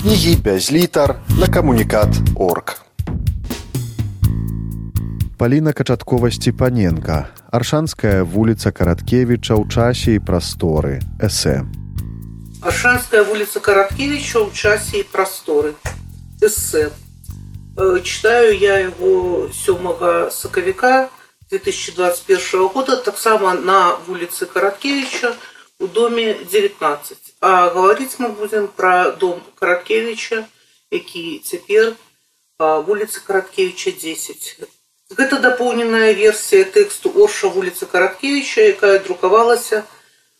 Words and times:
кнігі 0.00 0.36
без 0.36 0.72
літар 0.72 1.14
на 1.38 1.46
камунікат 1.46 2.08
орг. 2.34 2.82
Паліна 5.38 5.72
качаткова 5.72 6.30
сцепаненко 6.30 7.26
аршанская 7.52 8.24
вуліца 8.24 8.72
караткевіча 8.72 9.54
ў 9.54 9.68
часе 9.68 10.16
і 10.16 10.24
прасторы 10.24 11.00
эсэ 11.20 11.66
Аршанская 12.66 13.22
вулица 13.22 13.60
Короткевича 13.60 14.40
в 14.44 14.52
часе 14.52 15.00
и 15.00 15.02
просторы. 15.04 15.76
Эссе. 16.40 16.90
Э, 17.76 18.00
Читаю 18.02 18.58
я 18.58 18.78
его 18.78 19.48
7 19.52 20.30
соковика 20.30 21.08
2021 21.50 22.68
года, 22.68 22.96
так 22.96 23.18
само 23.18 23.52
на 23.52 23.96
улице 24.08 24.46
Короткевича 24.46 25.34
в 25.81 25.87
доме 25.91 26.35
19. 26.35 27.17
А 27.41 27.69
говорить 27.71 28.19
мы 28.19 28.29
будем 28.29 28.67
про 28.67 29.11
дом 29.11 29.43
Короткевича, 29.59 30.47
який 30.91 31.39
теперь 31.39 31.95
по 32.57 32.77
улице 32.87 33.19
Короткевича 33.25 33.91
10. 33.91 34.57
Гэта 35.09 35.39
дополненная 35.39 36.13
версия 36.13 36.63
тексту 36.63 37.11
Орша 37.15 37.47
вулицы 37.47 37.87
Короткевича, 37.87 38.61
якая 38.61 38.99
друкавалася 38.99 39.85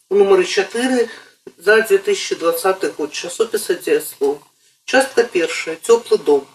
у 0.09 0.16
номеры 0.16 0.46
4 0.46 1.09
за 1.58 1.82
2020 1.82 2.96
год. 2.96 3.12
Часопис 3.12 3.70
«Одесслов». 3.70 4.38
Частка 4.85 5.23
первая. 5.23 5.76
Теплый 5.76 6.20
дом. 6.20 6.48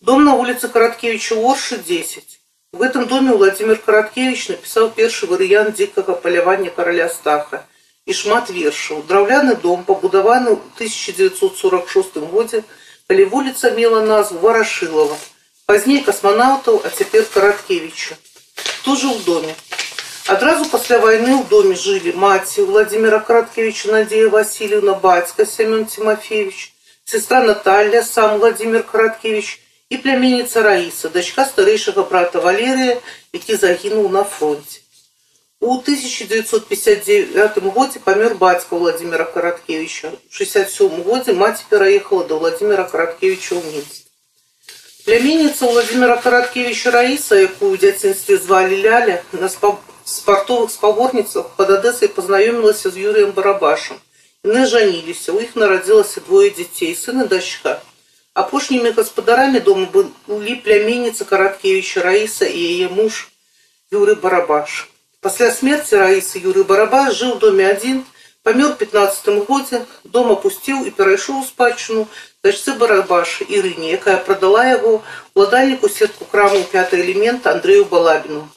Дом 0.00 0.24
на 0.24 0.34
улице 0.34 0.68
Короткевича 0.68 1.34
Орши, 1.34 1.78
10. 1.78 2.40
В 2.73 2.83
этом 2.83 3.07
доме 3.07 3.33
Владимир 3.33 3.77
Короткевич 3.77 4.49
написал 4.49 4.91
первый 4.91 5.27
вариант 5.27 5.75
дикого 5.75 6.13
полявания 6.13 6.69
короля 6.69 7.09
Стаха 7.09 7.65
и 8.05 8.13
шмат 8.13 8.51
вершаў. 8.51 9.01
Драўляны 9.09 9.55
дом, 9.55 9.83
пабудаваны 9.83 10.53
ў 10.53 10.61
1946 10.77 12.17
годзе, 12.29 12.61
калі 13.09 13.25
вуліца 13.33 13.71
мела 13.73 14.05
назву 14.05 14.37
Варашылава. 14.45 15.17
Пазней 15.65 16.03
космонавтаў, 16.05 16.81
а 16.85 16.89
цяпер 16.89 17.25
Караткевича. 17.33 18.17
Тут 18.85 19.01
жыў 19.01 19.17
в 19.17 19.23
доме. 19.25 19.55
Адразу 20.27 20.69
пасля 20.69 20.99
вайны 21.01 21.41
ў 21.41 21.49
доме 21.49 21.73
жылі 21.73 22.13
маці 22.13 22.69
Владимира 22.69 23.19
Караткевича 23.19 23.89
Надея 23.91 24.29
Васильевна, 24.29 24.93
бацька 24.93 25.45
Семен 25.45 25.85
Тимофеевич, 25.85 26.73
сестра 27.03 27.41
Наталья, 27.41 28.03
сам 28.03 28.37
Владимир 28.37 28.83
Караткевич 28.83 29.59
і 29.89 29.97
пляменніца 29.97 30.61
Раіса, 30.61 31.09
дачка 31.09 31.45
старэйшага 31.45 32.03
брата 32.09 32.39
Валерія, 32.39 33.01
які 33.33 33.55
загінуў 33.55 34.09
на 34.09 34.23
фронте. 34.23 34.79
У 35.61 35.75
1959 35.75 37.57
годзе 37.75 37.99
памёр 37.99 38.35
бацька 38.35 38.75
Владимира 38.75 39.25
Караткевича. 39.25 40.07
У 40.07 40.33
67 40.33 41.03
годзе 41.03 41.33
маці 41.33 41.63
пераехала 41.69 42.23
да 42.23 42.35
Владимира 42.35 42.83
Караткевича 42.83 43.55
ў 43.55 43.63
Мінск. 43.73 44.05
Пляменніца 45.05 45.65
Владимира 45.65 46.17
Караткевича 46.17 46.91
Раіса, 46.91 47.35
якую 47.35 47.75
ў 47.75 47.77
дзяцінстве 47.81 48.37
звалі 48.37 48.77
Ляля, 48.83 49.23
на 49.33 49.49
спа- 49.49 49.77
спартовых 50.05 50.71
спаборніцах 50.71 51.49
пад 51.57 51.69
Адэсай 51.69 52.07
пазнаёмілася 52.07 52.89
з 52.89 52.95
Юрыем 52.97 53.31
Барабашам. 53.33 53.97
Яны 54.43 54.65
жаніліся, 54.65 55.31
у 55.35 55.39
іх 55.43 55.55
нарадзілася 55.55 56.21
двое 56.23 56.49
дзяцей, 56.49 56.95
сын 56.95 57.21
і 57.21 57.27
дачка. 57.27 57.81
Апошнімі 58.33 58.91
гаспадарамі 58.97 59.59
дома 59.59 59.87
былі 60.27 60.55
пляменніца 60.65 61.25
Караткевича 61.25 62.01
Раіса 62.05 62.45
і 62.45 62.61
яе 62.61 62.87
муж 62.87 63.27
Юры 63.91 64.15
Барабаш. 64.15 64.87
Пасля 65.19 65.51
смерці 65.51 65.97
Раісы 65.99 66.39
Юры 66.39 66.63
Барабаш 66.63 67.17
жыў 67.19 67.35
у 67.35 67.39
доме 67.43 67.65
адзін, 67.67 68.05
памёр 68.43 68.71
у 68.71 68.79
15 68.79 69.27
годзе, 69.49 69.81
дом 70.03 70.31
апусціў 70.31 70.85
і 70.87 70.93
перайшоў 70.95 71.41
у 71.41 71.43
спадчыну 71.43 72.05
дачцы 72.43 72.77
Барабаша 72.79 73.43
Ірыне, 73.43 73.91
якая 73.97 74.17
прадала 74.17 74.63
яго 74.69 75.01
уладальніку 75.33 75.89
сетку 75.89 76.25
краму 76.25 76.63
пяты 76.71 77.01
элемент 77.03 77.47
Андрею 77.47 77.85
Балабіну. 77.85 78.47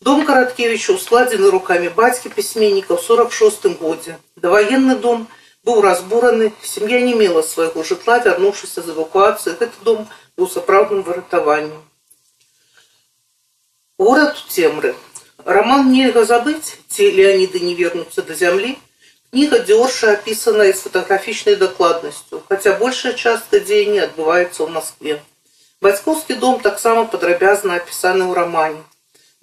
Дом 0.00 0.24
Караткевича 0.24 0.92
ускладзены 0.94 1.50
руками 1.50 1.88
бацькі 1.94 2.30
пісьменніка 2.34 2.94
ў 2.94 3.02
46 3.02 3.78
годзе. 3.78 4.18
Даваенны 4.36 4.96
дом 4.96 5.26
быў 5.64 5.80
разбураны, 5.84 6.52
сям'я 6.62 7.00
не 7.00 7.14
мела 7.14 7.42
свайго 7.42 7.84
жытла, 7.84 8.18
вярнуўшыся 8.24 8.82
з 8.82 8.94
эвакуацыі, 8.94 9.56
гэты 9.60 9.84
дом 9.84 10.08
быў 10.36 10.48
сапраўдным 10.48 11.02
выратаваннем. 11.02 11.82
Горад 13.98 14.36
у 14.38 14.50
цемры. 14.50 14.94
Роман 15.44 15.90
нельга 15.92 16.24
забыць, 16.24 16.76
ці 16.88 17.10
Леониды 17.10 17.60
не 17.60 17.74
вернуцца 17.74 18.22
да 18.22 18.34
зямлі. 18.34 18.76
Кніга 19.30 19.58
Дзёрша 19.60 20.12
апісаная 20.12 20.72
з 20.72 20.80
фотаграфічнай 20.84 21.56
дакладнасцю, 21.56 22.40
хаця 22.48 22.72
большая 22.80 23.12
частка 23.12 23.60
дзеяння 23.60 24.06
адбываецца 24.08 24.64
ў 24.64 24.68
Маскве. 24.76 25.18
Бацькоўскі 25.84 26.38
дом 26.44 26.62
таксама 26.64 27.04
падрабязна 27.12 27.76
апісаны 27.76 28.24
ў 28.24 28.32
рамане. 28.38 28.80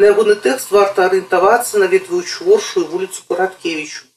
На 0.01 0.09
ягоны 0.11 0.35
тэкст 0.47 0.71
варта 0.71 1.05
арыентавацца, 1.05 1.77
наведваючы 1.83 2.43
воршу 2.47 2.81
і 2.81 2.89
вуліцу 2.95 3.21
Караткевічу. 3.29 4.08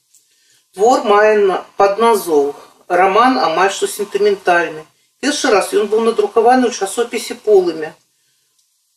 Твор 0.75 1.05
мае 1.05 1.39
на- 1.39 1.65
падназоў. 1.77 2.55
Раман 2.89 3.39
амаль 3.39 3.71
што 3.71 3.87
сентыментальны. 3.87 4.85
Першы 5.21 5.51
раз 5.51 5.73
ён 5.75 5.89
быў 5.93 6.01
надрукаваны 6.09 6.69
ў 6.69 6.73
часопісе 6.73 7.35
полымя 7.35 7.95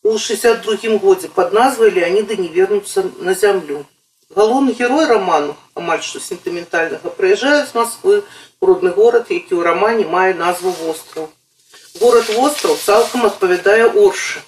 у 0.04 0.18
62 0.18 0.98
годзе 0.98 1.28
пад 1.28 1.54
назвай 1.54 1.92
Леониды 1.92 2.36
не 2.36 2.48
вернуцца 2.48 3.04
на 3.20 3.36
зямлю. 3.36 3.86
Галоўны 4.36 4.72
герой 4.72 5.06
раману, 5.06 5.56
амаль 5.76 6.02
што 6.02 6.20
сентыментальнага, 6.20 7.12
прыязджае 7.18 7.66
з 7.68 7.76
Масквы 7.76 8.24
у 8.62 8.66
родны 8.66 8.90
горад, 8.96 9.30
які 9.30 9.54
ў 9.54 9.62
рамане 9.62 10.06
мае 10.08 10.34
назву 10.34 10.72
востраў. 10.72 11.30
Горад 12.00 12.30
востраў 12.34 12.78
цалкам 12.78 13.26
адпавядае 13.30 13.92
Оршы. 13.92 14.40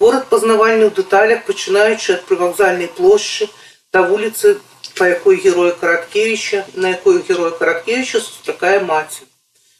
Горад 0.00 0.26
пазнавальны 0.26 0.88
ў 0.88 0.96
дэталях, 0.98 1.44
пачынаючы 1.46 2.18
ад 2.18 2.24
прывакзальнай 2.26 2.88
плошчы 2.88 3.50
да 3.92 4.02
вуліцы, 4.02 4.58
па 4.98 5.08
якой 5.08 5.36
героя 5.36 5.72
Караткевіча, 5.72 6.64
на 6.74 6.88
якой 6.88 7.22
героя 7.28 7.50
Караткевіча 7.50 8.20
сустракае 8.20 8.80
маці. 8.84 9.22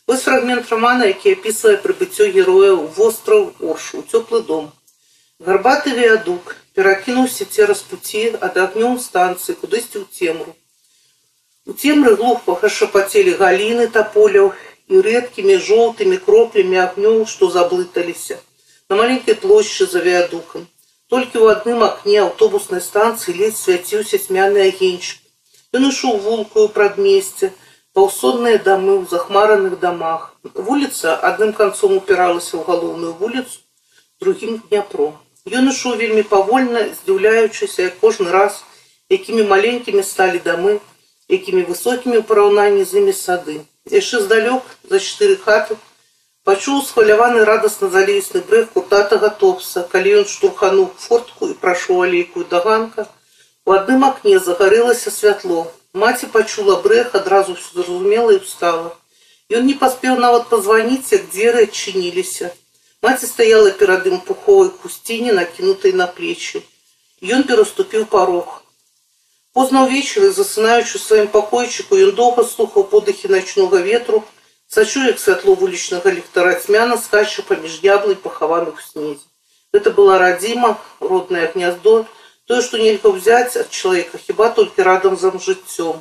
Вось 0.06 0.22
фрагмент 0.22 0.68
рамана, 0.70 1.06
які 1.06 1.32
апісвае 1.32 1.76
прыбыццё 1.82 2.26
героя 2.32 2.72
ў 2.74 2.90
востраў 2.96 3.52
Оршу, 3.60 4.00
у 4.00 4.02
цёплы 4.02 4.42
дом. 4.42 4.72
Гарбаты 5.38 5.94
віадук 5.94 6.56
перакінуўся 6.74 7.44
цераз 7.44 7.82
пуці 7.86 8.24
ад 8.48 8.58
агнём 8.64 8.98
станцыі 8.98 9.54
кудысьці 9.60 10.02
ў 10.02 10.06
цемру. 10.10 10.52
У 11.66 11.72
цемры 11.78 12.16
глухпага 12.18 12.68
шапацелі 12.68 13.38
галіны 13.38 13.86
таполяў 13.96 14.52
і 14.90 15.00
рэдкімі 15.06 15.56
жоўтымі 15.68 16.18
кроплямі 16.26 16.78
агнёў, 16.84 17.26
што 17.32 17.50
заблыталіся. 17.56 18.38
На 18.88 18.98
маленькай 19.00 19.34
плошчы 19.34 19.86
за 19.86 20.02
віадукам. 20.06 20.66
Толькі 21.12 21.36
ў 21.44 21.46
адным 21.54 21.82
акне 21.84 22.20
аўтобуснай 22.24 22.80
станцыі 22.80 23.36
ледзь 23.38 23.58
свяціўся 23.60 24.16
цьмяны 24.16 24.60
агеньчык. 24.68 25.18
Ён 25.76 25.88
ішоў 25.88 26.16
вулкаю 26.24 26.68
прадмесце, 26.76 27.50
паўсонныя 27.96 28.60
дамы 28.68 28.92
ў 29.00 29.04
захмараных 29.10 29.74
дамах. 29.82 30.22
Вуліца 30.68 31.16
адным 31.30 31.52
канцом 31.58 31.96
упіралася 31.98 32.56
ў 32.56 32.62
галоўную 32.68 33.12
вуліцу, 33.20 33.60
другім 34.24 34.62
Дняпро. 34.64 35.12
Ён 35.58 35.68
ішоў 35.74 36.00
вельмі 36.00 36.24
павольна, 36.32 36.86
здзіўляючыся, 36.96 37.88
як 37.88 38.00
кожны 38.00 38.32
раз, 38.32 38.64
якімі 39.12 39.44
маленькімі 39.52 40.02
сталі 40.10 40.40
дамы, 40.48 40.78
якімі 41.28 41.68
высокімі 41.68 42.16
ў 42.20 42.24
параўнанні 42.32 42.88
з 42.88 43.04
імі 43.04 43.14
сады. 43.20 43.60
Яшчэ 43.84 44.24
здалёк, 44.24 44.62
за 44.88 45.02
чатыры 45.02 45.36
хаты, 45.36 45.76
пачуў 46.48 46.82
схваляваны 46.86 47.44
радасна 47.48 47.88
залесны 47.90 48.40
брэх 48.48 48.70
куртатага 48.76 49.30
топса, 49.42 49.82
калі 49.92 50.14
ён 50.20 50.24
штурхануў 50.32 50.88
фортку 51.04 51.50
і 51.50 51.58
прайшоў 51.64 52.02
алейкую 52.06 52.46
даганка. 52.54 53.06
У 53.66 53.76
адным 53.76 54.02
акне 54.08 54.38
загарэлася 54.38 55.10
святло. 55.14 55.60
Маці 55.94 56.26
пачула 56.34 56.80
брэх, 56.82 57.14
адразу 57.14 57.54
ўсё 57.54 57.70
зразумела 57.76 58.34
і 58.34 58.42
ўстала. 58.42 58.90
Ён 59.52 59.68
не 59.68 59.76
паспеў 59.78 60.18
нават 60.18 60.48
пазваніць, 60.50 61.12
як 61.12 61.30
дзверы 61.30 61.68
адчыніліся. 61.68 62.50
Маці 63.06 63.26
стаяла 63.30 63.70
перад 63.78 64.06
ім 64.10 64.18
пуховай 64.26 64.70
хусціне, 64.82 65.32
накінутай 65.38 65.92
на 65.92 66.06
плечы. 66.18 66.62
Ён 67.22 67.46
пераступіў 67.46 68.06
парог. 68.10 68.62
Позна 69.52 69.84
ўвечары, 69.86 70.32
засынаючы 70.34 70.96
ў 70.96 71.02
сваім 71.06 71.28
пакойчыку, 71.34 71.98
ён 72.08 72.14
доўга 72.18 72.42
слухаў 72.50 72.88
подыхі 72.92 73.28
начнога 73.28 73.82
ветру, 73.84 74.24
сачуў, 74.68 75.08
як 75.12 75.18
святло 75.20 75.54
вулічнага 75.54 76.12
ліхтара 76.16 76.54
цьмяна 76.60 76.96
скача 76.96 77.42
паміж 77.48 77.80
яблый 77.82 78.16
пахаваных 78.16 78.80
у 78.80 78.84
снезе. 78.86 79.26
Гэта 79.72 79.90
была 79.90 80.18
радзіма, 80.20 80.78
роднае 81.00 81.50
гняздо, 81.52 82.06
тое, 82.48 82.60
што 82.62 82.80
нельга 82.80 83.12
ўзяць 83.12 83.56
ад 83.56 83.68
чалавека 83.68 84.18
хіба 84.20 84.48
толькі 84.56 84.88
радам 84.88 85.16
за 85.16 85.32
жыццём. 85.32 86.00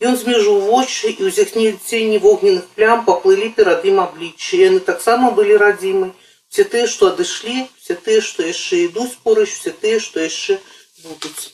Ён 0.00 0.16
змежыў 0.20 0.60
вочы 0.68 1.08
і 1.08 1.24
ў 1.24 1.32
зіхні 1.32 1.72
цені 1.80 2.20
вогненных 2.20 2.68
плям 2.76 3.04
паплылі 3.08 3.48
перад 3.56 3.84
ім 3.88 4.00
абліччы. 4.04 4.60
Яны 4.60 4.80
таксама 4.80 5.32
былі 5.32 5.56
радзімы. 5.56 6.12
Все 6.52 6.64
тыя, 6.64 6.86
што 6.86 7.12
адышлі, 7.12 7.64
все 7.80 7.96
тыя, 7.96 8.20
што 8.20 8.44
яшчэ 8.44 8.92
ідуць 8.92 9.16
поруч, 9.24 9.48
все 9.56 9.72
тыя, 9.72 10.00
што 10.00 10.20
яшчэ 10.20 10.60
будуць. 11.04 11.52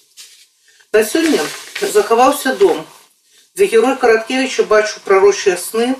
На 0.92 1.04
сёння 1.06 1.40
захаваўся 1.80 2.54
дом, 2.58 2.82
дзе 3.54 3.66
герой 3.66 3.96
Караткевіча 3.96 4.66
бачыў 4.66 5.06
прарочыя 5.06 5.56
сны, 5.56 5.94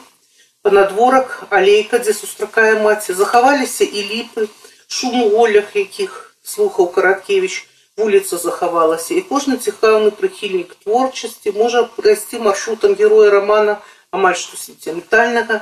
панадворак 0.67 1.35
алейка 1.50 1.99
дзе 1.99 2.14
сустракае 2.14 2.75
маці 2.87 3.19
захаваліся 3.19 3.85
і 3.85 4.05
ліпы 4.11 4.49
шум 4.87 5.23
у 5.23 5.29
голях 5.37 5.76
якіх 5.76 6.19
слухаў 6.55 6.91
караткевич 6.97 7.67
вуліца 7.97 8.38
захавалася 8.43 9.14
і 9.14 9.23
кожны 9.31 9.56
цікаўны 9.69 10.11
прыхільнік 10.19 10.75
творчасці 10.85 11.53
можа 11.56 11.82
прайсці 11.97 12.41
маршрутам 12.47 12.94
героя 13.00 13.31
романа 13.35 13.79
амаль 14.19 14.37
што 14.43 14.61
сентиментальнага 14.61 15.61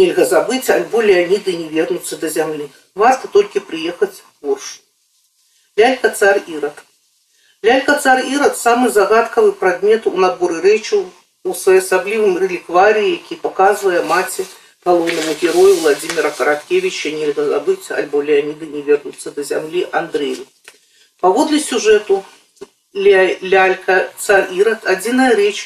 нельга 0.00 0.26
забыць 0.32 0.68
альбо 0.74 1.04
леаніды 1.10 1.56
не 1.60 1.68
вернуцца 1.76 2.18
да 2.24 2.32
зямлі 2.38 2.68
варта 3.04 3.30
толькі 3.36 3.64
прыехаць 3.70 4.24
горш 4.42 4.72
лялька 5.80 6.10
цар 6.10 6.42
ірак 6.56 6.82
лялька 7.68 7.96
цар 8.02 8.24
ірак 8.34 8.58
самы 8.64 8.90
загадкавы 8.98 9.52
прадмет 9.62 10.10
у 10.10 10.16
наборы 10.26 10.60
рэчаў 10.66 11.06
у 11.44 11.54
своеасаблівым 11.54 12.38
рэлікварыі 12.42 13.10
які 13.10 13.40
паказвае 13.42 14.02
маці 14.12 14.46
галоўнаму 14.86 15.34
герою 15.42 15.74
владимира 15.82 16.30
караткевича 16.30 17.12
нельга 17.18 17.44
забыць 17.52 17.90
альбо 18.00 18.22
леаніды 18.30 18.70
не 18.74 18.82
вернуцца 18.88 19.34
да 19.36 19.46
зямлі 19.50 19.86
андрею 20.00 20.46
паводле 21.20 21.60
сюжэту 21.68 22.18
лялька 22.94 23.96
цар 24.26 24.52
ірад 24.58 24.86
адзіная 24.94 25.32
рэч 25.40 25.56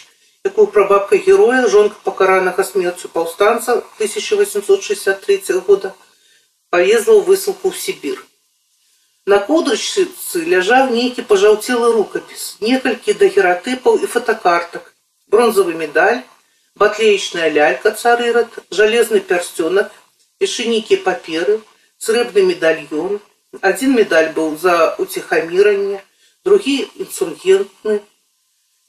якую 0.45 0.67
прабабка 0.77 1.17
героя 1.17 1.67
жонка 1.75 1.97
пакаранага 2.05 2.65
смерцю 2.65 3.09
паўстанца 3.17 3.77
1863 3.99 5.61
года 5.69 5.95
павезла 6.71 7.15
ў 7.19 7.23
высылку 7.29 7.71
ў 7.71 7.77
сібір 7.77 8.25
на 9.33 9.39
кудрачцы 9.49 10.09
ляжаў 10.55 10.95
нейкі 10.97 11.27
пажаўцелы 11.33 11.93
рукапіс 11.99 12.47
некалькі 12.65 13.17
дагератыпаў 13.25 14.01
і 14.07 14.11
фотокартак 14.15 14.89
бронзавы 15.35 15.75
медаль 15.75 16.21
батлеечная 16.75 17.49
лялька 17.57 17.91
царырад 18.03 18.61
жалезны 18.71 19.21
пярсцёнак 19.33 19.91
ішынікі 20.47 21.03
паперы 21.09 21.59
срэбны 21.99 22.47
медальён 22.53 23.19
адзін 23.73 23.99
медаль 24.03 24.31
быў 24.37 24.55
за 24.67 24.77
уціхаміранне 25.05 26.05
другі 26.45 26.77
інсургентны 27.07 28.01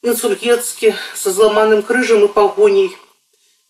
інсургецкі 0.01 0.93
са 1.13 1.31
зламаным 1.31 1.81
крыжам 1.85 2.25
і 2.25 2.29
пагоняй. 2.35 2.89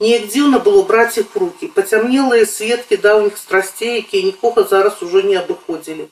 Неяк 0.01 0.29
дзіўна 0.31 0.59
было 0.65 0.81
браць 0.89 1.19
іх 1.21 1.35
рукі, 1.35 1.67
пацямнелыя 1.75 2.45
сведкі 2.49 2.97
даўніх 2.97 3.37
страсцей, 3.37 3.97
якія 4.01 4.23
нікога 4.29 4.63
зараз 4.63 5.03
ужо 5.05 5.21
не 5.21 5.35
абыходзілі. 5.37 6.07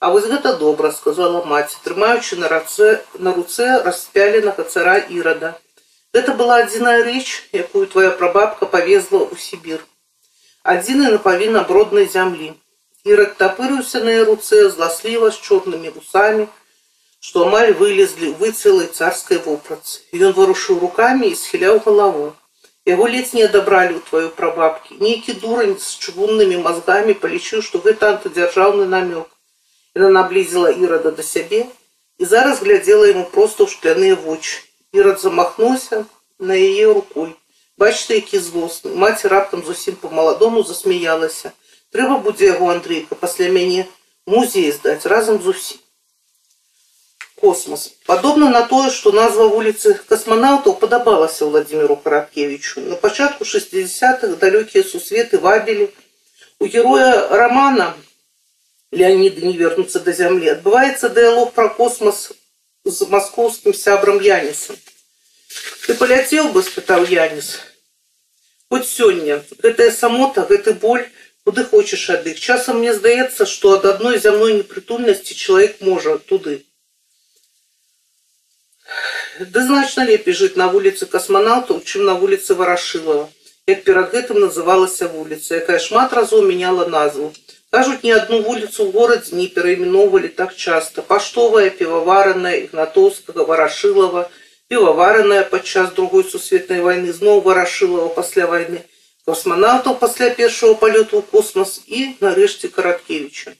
А 0.00 0.10
вось 0.10 0.26
гэта 0.30 0.56
добра, 0.58 0.90
сказала 0.90 1.44
маці, 1.44 1.76
трымаючы 1.84 2.38
на 2.40 2.48
рацэ 2.48 2.88
на 3.18 3.34
руцэ 3.36 3.82
распяленага 3.84 4.64
цара 4.64 4.98
ірада. 4.98 5.54
Гэта 6.16 6.32
была 6.40 6.56
адзіная 6.64 7.00
рэч, 7.04 7.26
якую 7.52 7.86
твоя 7.92 8.10
прабабка 8.20 8.66
павезла 8.66 9.20
ў 9.28 9.36
Сібір. 9.38 9.84
Адзіны 10.72 11.12
напавін 11.14 11.60
аброднай 11.60 12.08
зямлі. 12.14 12.48
Ірад 13.04 13.36
тапырыўся 13.40 14.00
на 14.04 14.14
яе 14.16 14.24
руцэ 14.28 14.68
зласліва 14.74 15.30
з 15.34 15.38
чорнымі 15.46 15.92
вусамі, 15.94 16.48
што 17.20 17.46
амаль 17.46 17.72
вылезлі 17.78 18.32
выцэлай 18.40 18.88
царскай 18.98 19.38
вопратцы. 19.46 20.04
Ён 20.12 20.34
варушыў 20.38 20.78
рукамі 20.84 21.30
і 21.30 21.38
схіляў 21.38 21.80
галаву. 21.86 22.26
Яго 22.88 23.08
ледзь 23.14 23.34
не 23.36 23.42
адабралі 23.46 23.98
ў 23.98 24.02
тваю 24.08 24.28
прабабкі. 24.36 24.96
Нейкі 25.04 25.34
дурань 25.42 25.74
з 25.76 25.98
чыгуннымі 26.04 26.62
мазгамі 26.64 27.14
палічыў, 27.24 27.60
што 27.66 27.82
гэта 27.84 28.14
антыдзяржаўны 28.14 28.86
намёк. 28.92 29.28
Яна 29.98 30.08
наблізіла 30.14 30.70
ірада 30.72 31.12
да 31.18 31.26
сябе 31.26 31.66
і 32.18 32.24
зараз 32.24 32.62
глядзела 32.64 33.10
яму 33.12 33.24
проста 33.34 33.64
ў 33.64 33.68
шкляныя 33.74 34.16
вочы. 34.16 34.64
Ірад 34.92 35.20
замахнуўся 35.20 36.04
на 36.38 36.54
яе 36.54 36.92
рукой. 36.92 37.34
Бачце, 37.78 38.14
які 38.14 38.38
злосны. 38.38 38.94
Маці 38.94 39.28
раптам 39.28 39.62
зусім 39.66 39.96
па-маладому 40.02 40.62
засмяялася. 40.62 41.52
Трэба 41.92 42.18
будзе 42.24 42.46
яго 42.52 42.70
Андрейка 42.70 43.14
пасля 43.14 43.48
мяне 43.48 43.86
музей 44.26 44.72
здаць 44.72 45.06
разам 45.06 45.42
з 45.42 45.54
усім 45.54 45.78
космос. 47.40 47.92
Падобна 48.06 48.50
на 48.50 48.62
тое, 48.66 48.90
што 48.90 49.12
назва 49.12 49.46
вуліцы 49.52 49.94
касманаўтаў 50.08 50.74
падабалася 50.80 51.46
Владимиру 51.46 51.96
Караткевичу. 51.96 52.80
На 52.80 52.96
пачатку 52.96 53.44
60-х 53.44 54.36
далёкія 54.42 54.82
сусветы 54.82 55.38
вабілі. 55.38 55.88
У 56.58 56.66
героя 56.66 57.28
романа 57.30 57.94
Леонида 58.90 59.46
не 59.46 59.54
вернуцца 59.56 60.00
да 60.00 60.12
зямлі. 60.12 60.50
Адбываецца 60.56 61.08
дыялог 61.08 61.52
пра 61.52 61.68
космос 61.68 62.32
з 62.84 63.08
маскоўскім 63.12 63.74
сябрам 63.74 64.20
Янісам. 64.22 64.76
Ты 65.86 65.94
паляцеў 65.94 66.52
бы, 66.52 66.62
спытаў 66.62 67.04
Яніс. 67.08 67.48
Хоць 68.70 68.88
сёння 68.88 69.40
гэтая 69.64 69.90
самота, 69.90 70.44
гэты 70.48 70.74
боль, 70.82 71.04
куды 71.44 71.64
хочаш 71.64 72.02
ад 72.14 72.26
іх. 72.28 72.40
Часам 72.40 72.80
мне 72.80 72.92
здаецца, 72.92 73.46
што 73.48 73.72
ад 73.76 73.86
адной 73.90 74.18
зямной 74.20 74.52
непрытульнасці 74.60 75.34
чалавек 75.34 75.80
можа 75.80 76.18
туды. 76.18 76.60
Да 79.40 79.64
значна 79.64 80.04
лепей 80.04 80.36
жыць 80.36 80.60
на 80.60 80.68
вуліцы 80.68 81.08
касманаўтаў, 81.14 81.80
чым 81.88 82.04
на 82.04 82.14
вуліцы 82.20 82.56
варашылава, 82.58 83.28
як 83.72 83.84
перад 83.88 84.12
гэтым 84.12 84.40
называлася 84.44 85.08
вуліца, 85.08 85.60
якая 85.62 85.78
шмат 85.78 86.12
разоў 86.12 86.44
мяняла 86.44 86.88
назву. 86.92 87.32
Кажуць, 87.72 88.02
ні 88.02 88.12
адну 88.16 88.40
вуліцу 88.48 88.84
ў 88.84 88.92
горадзе 88.96 89.36
не 89.36 89.46
перайменоўвалі 89.54 90.28
так 90.40 90.54
часта. 90.56 91.02
Паштовая, 91.02 91.68
півавараная, 91.80 92.56
ігнатоўскага, 92.64 93.44
варашылава, 93.50 94.22
півавараная 94.72 95.44
падчас 95.52 95.92
другой 95.98 96.24
сусветнай 96.24 96.80
вайны 96.86 97.12
зноў 97.12 97.42
варашылава 97.48 98.08
пасля 98.20 98.46
вайны, 98.52 98.80
косманаўтаў 99.28 100.00
пасля 100.00 100.30
першага 100.40 100.80
палёту 100.82 101.20
ў 101.20 101.24
космас 101.32 101.76
і 101.86 102.00
нарэшце 102.24 102.72
караткевіча. 102.72 103.52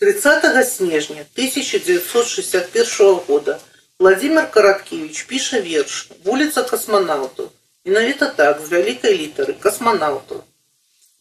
30 0.00 0.68
снежня 0.68 1.26
1961 1.36 3.14
года 3.28 3.60
Владимир 3.98 4.50
Караткевич 4.50 5.22
піша 5.28 5.60
верш 5.60 6.08
вуліца 6.24 6.64
касманаўтаў. 6.70 7.52
Менавіта 7.84 8.26
так 8.40 8.60
з 8.64 8.72
вялікай 8.72 9.14
літары 9.20 9.54
касманаўтаў. 9.60 10.42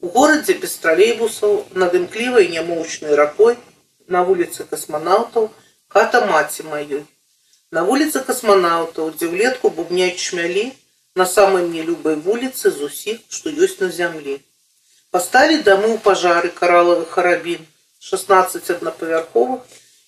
У 0.04 0.10
горадзе 0.16 0.54
без 0.62 0.76
тралейбусаў 0.84 1.54
над 1.84 1.96
імклівай 2.00 2.48
нямоўчнай 2.54 3.16
ракой 3.20 3.58
на 4.16 4.24
вуліцы 4.28 4.68
касманаўтаў 4.72 5.50
хата 5.96 6.22
маці 6.30 6.68
маёй. 6.70 7.04
На 7.72 7.84
вуліцы 7.90 8.22
касманаўтаў, 8.30 9.12
дзе 9.18 9.30
влетку 9.34 9.70
бубняць 9.78 10.24
шмялі 10.28 10.66
на 11.16 11.26
самай 11.26 11.64
мне 11.68 11.84
любай 11.90 12.16
вуліцы 12.16 12.72
з 12.72 12.90
усіх, 12.90 13.20
што 13.30 13.50
ёсць 13.50 13.80
на 13.82 13.90
зямлі. 14.00 14.40
Пасталі 15.12 15.62
дамы 15.68 15.88
ў 15.94 15.98
пажары 16.08 16.50
каралавы 16.62 17.06
харабін 17.16 17.66
16 18.12 18.74
аднапавярховых 18.78 19.62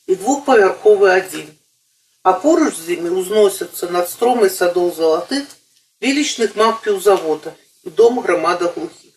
і 0.07 0.17
двухпавярховы 0.21 1.13
адзін 1.17 1.53
а 2.25 2.33
поруч 2.33 2.73
з 2.75 2.97
імі 2.97 3.11
ўзносяцца 3.21 3.87
над 3.95 4.09
стромай 4.09 4.49
садоў 4.49 4.87
залатых 4.97 5.45
велічных 6.01 6.55
маппіў 6.61 6.97
завода 7.07 7.53
і 7.85 7.93
дом 7.99 8.17
грамада 8.25 8.71
глухіх. 8.73 9.08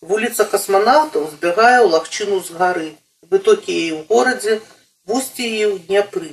Вуліца 0.00 0.44
касманаўтаў 0.52 1.28
збягае 1.34 1.80
ў 1.82 1.88
лагчыну 1.94 2.40
з 2.46 2.56
гары, 2.60 2.88
вытокі 3.30 3.72
яе 3.72 3.92
ў 3.98 4.02
горадзе, 4.08 4.60
вусці 5.08 5.44
яе 5.44 5.68
ў 5.72 5.76
дняпры. 5.88 6.32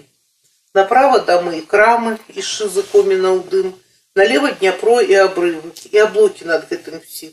Направа 0.80 1.20
дамы 1.30 1.60
і 1.60 1.62
крамы 1.74 2.18
і 2.36 2.42
шызы 2.42 2.84
коміна 2.94 3.36
ў 3.36 3.42
дым, 3.52 3.68
налева 4.16 4.52
дняпро 4.58 4.98
і 5.02 5.22
абрывы 5.28 5.72
і 5.92 6.04
аблокі 6.08 6.50
над 6.52 6.68
гэтым 6.72 7.00
усім. 7.04 7.32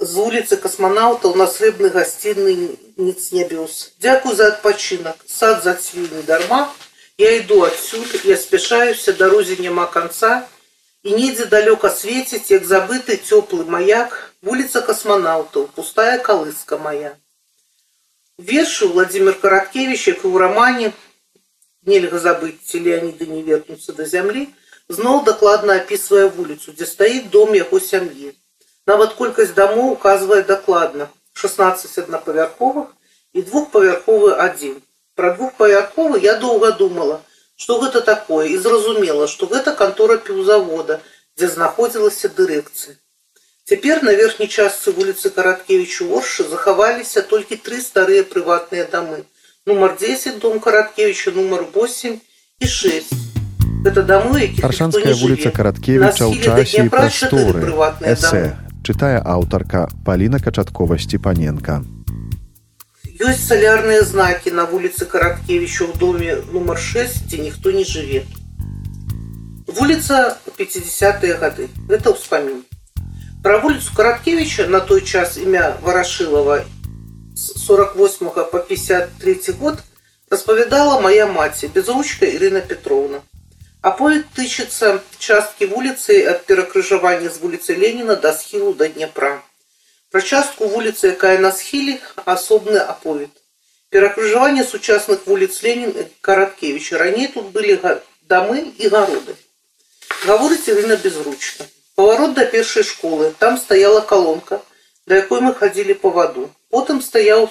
З 0.00 0.10
вуліцы 0.16 0.56
касманаўтаў 0.56 1.34
на 1.36 1.46
срэбны 1.54 1.90
гасцінны 1.96 2.54
ніц 2.96 3.32
нябёс. 3.36 3.80
Дзякуй 4.00 4.38
за 4.38 4.54
адпачынак, 4.54 5.18
сад 5.28 5.66
зацвіў 5.66 6.06
не 6.14 6.22
дарма, 6.30 6.62
Я 7.20 7.36
иду 7.36 7.60
отсюда, 7.64 8.16
я 8.24 8.34
спешаюся, 8.38 9.12
дорозе 9.12 9.56
нема 9.58 9.84
конца, 9.86 10.48
и 11.04 11.10
недзе 11.16 11.46
далёка 11.46 11.90
светіць, 11.90 12.50
як 12.50 12.64
забыты 12.64 13.16
цёплы 13.16 13.64
маяк, 13.64 14.16
вуліца 14.42 14.80
касманаўтаў, 14.84 15.68
пустая 15.76 16.18
калыска 16.18 16.78
моя. 16.78 17.16
Вершу 18.38 18.88
Владимир 18.92 19.34
Караткевич, 19.40 20.08
як 20.08 20.24
і 20.24 20.28
ў 20.28 20.36
рамане 20.38 20.92
нельга 21.84 22.18
забыць, 22.20 22.60
ці 22.64 22.80
Леаніды 22.84 23.26
не 23.26 23.42
вернуцца 23.42 23.92
да 23.96 24.04
зямлі, 24.04 24.48
зноў 24.88 25.24
дакладна 25.24 25.80
апісвае 25.80 26.28
вуліцу, 26.28 26.72
дзе 26.76 26.86
стаіць 26.86 27.28
дом 27.32 27.54
яго 27.56 27.80
сям'і. 27.80 28.32
Нават 28.86 29.16
колькасць 29.16 29.56
дамоў 29.56 29.92
указвае 29.96 30.42
дакладна 30.42 31.08
16 31.32 31.98
аднапавярховых 32.04 32.92
і 33.32 33.42
двухпавярховы 33.42 34.36
адзін. 34.36 34.80
Пра 35.16 35.32
двухпавярховы 35.36 36.20
я 36.24 36.36
доўга 36.44 36.72
думала, 36.72 37.20
што 37.56 37.78
гэта 37.80 38.00
такое 38.00 38.48
і 38.54 38.56
зразумела, 38.56 39.28
што 39.28 39.46
гэта 39.46 39.76
кантора 39.76 40.16
піўзавода, 40.16 41.00
дзе 41.36 41.48
знаходзілася 41.48 42.32
дырэкцыя. 42.36 42.96
Цяпер 43.70 44.02
на 44.02 44.12
верхняй 44.18 44.48
частцы 44.48 44.90
вуліцы 44.90 45.30
караткевічу 45.30 46.08
оршы 46.20 46.48
захаваліся 46.48 47.22
толькі 47.22 47.60
тры 47.60 47.80
старыя 47.84 48.24
прыватныя 48.24 48.88
дамы. 48.90 49.22
Нумар 49.66 49.94
10 50.00 50.40
дом 50.40 50.58
караткевіча, 50.58 51.30
нумар 51.36 51.68
8 51.74 52.18
і 52.60 52.66
6. 52.66 53.14
Гэта 53.84 54.02
дамы, 54.04 54.40
якіх 54.44 54.64
Аршанская 54.64 55.14
вуліца 55.16 55.48
Караткевіча 55.54 56.28
ў 56.28 56.36
часе 56.44 56.84
і 56.84 56.92
прасторы. 56.92 57.64
Эсэ. 58.04 58.56
Чытае 58.84 59.20
аўтарка 59.24 59.88
Паліна 60.04 60.40
Качаткова-Сцепаненка. 60.40 61.80
Ёсць 63.20 63.46
салярныя 63.46 64.02
знакі 64.02 64.50
на 64.56 64.64
вуліцы 64.64 65.04
Караткевіча 65.04 65.84
ў 65.84 65.92
доме 66.00 66.36
нумар 66.52 66.78
6, 66.80 67.26
дзе 67.28 67.38
ніхто 67.44 67.72
не 67.76 67.84
жыве. 67.84 68.24
Вуліца 69.66 70.40
50-е 70.58 71.34
гады. 71.40 71.68
Гэта 71.88 72.16
ўспамін. 72.16 72.64
Пра 73.44 73.58
вуліцу 73.60 73.92
Караткевіча 73.96 74.66
на 74.72 74.80
той 74.80 75.00
час 75.00 75.36
імя 75.36 75.76
Варашылава 75.82 76.64
з 77.34 77.60
48 77.66 78.30
по 78.52 78.58
53 78.58 79.52
год 79.60 79.78
распавядала 80.30 81.00
моя 81.00 81.26
маці, 81.26 81.68
безручка 81.74 82.26
Ірына 82.26 82.60
Петровна. 82.60 83.20
Аповед 83.80 84.26
тычыцца 84.36 85.00
часткі 85.18 85.66
вуліцы 85.72 86.24
ад 86.28 86.44
перакрыжавання 86.44 87.30
з 87.32 87.40
вуліцы 87.40 87.76
Леніна 87.76 88.14
да 88.14 88.32
схілу 88.32 88.74
да 88.74 88.88
Дняпра. 88.88 89.40
Пра 90.14 90.20
частку 90.22 90.66
вуліцы, 90.66 91.14
якая 91.14 91.38
на 91.38 91.52
схіле, 91.52 91.98
асобны 92.24 92.78
аповед. 92.78 93.30
Перакрыжаванне 93.90 94.64
сучасных 94.64 95.26
вуліц 95.26 95.62
Ленін 95.62 95.90
і 95.90 96.06
Караткевіча. 96.20 96.98
Раней 96.98 97.28
тут 97.28 97.50
былі 97.54 97.78
дамы 98.26 98.74
і 98.78 98.88
гароды. 98.88 99.34
Гаворыць 100.26 100.68
Ірына 100.68 100.96
безручна. 100.96 101.66
Поворот 101.94 102.34
до 102.34 102.46
першай 102.46 102.82
школы. 102.82 103.34
Там 103.38 103.58
стаяла 103.58 104.00
колонка, 104.00 104.62
да 105.06 105.16
якой 105.16 105.40
мы 105.40 105.54
ходили 105.54 105.92
по 105.92 106.10
ваду. 106.10 106.50
Потым 106.70 107.02
стаяў 107.02 107.50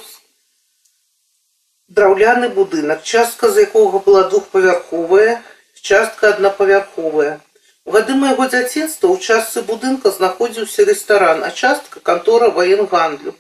драўляны 1.88 2.50
будынак, 2.50 3.04
частка 3.04 3.50
з 3.50 3.68
якога 3.68 4.00
была 4.00 4.24
двухпавярховая, 4.30 5.44
частка 5.82 6.30
аднапавярховая. 6.30 7.42
У 7.86 7.92
гады 7.96 8.16
майго 8.22 8.46
дзяцінства 8.54 9.08
ў 9.10 9.18
частцы 9.20 9.64
будынка 9.70 10.12
знаходзіўся 10.18 10.86
рэстаран, 10.90 11.44
а 11.48 11.50
частка 11.52 12.04
кантора 12.10 12.50
ваенгандлю. 12.58 13.34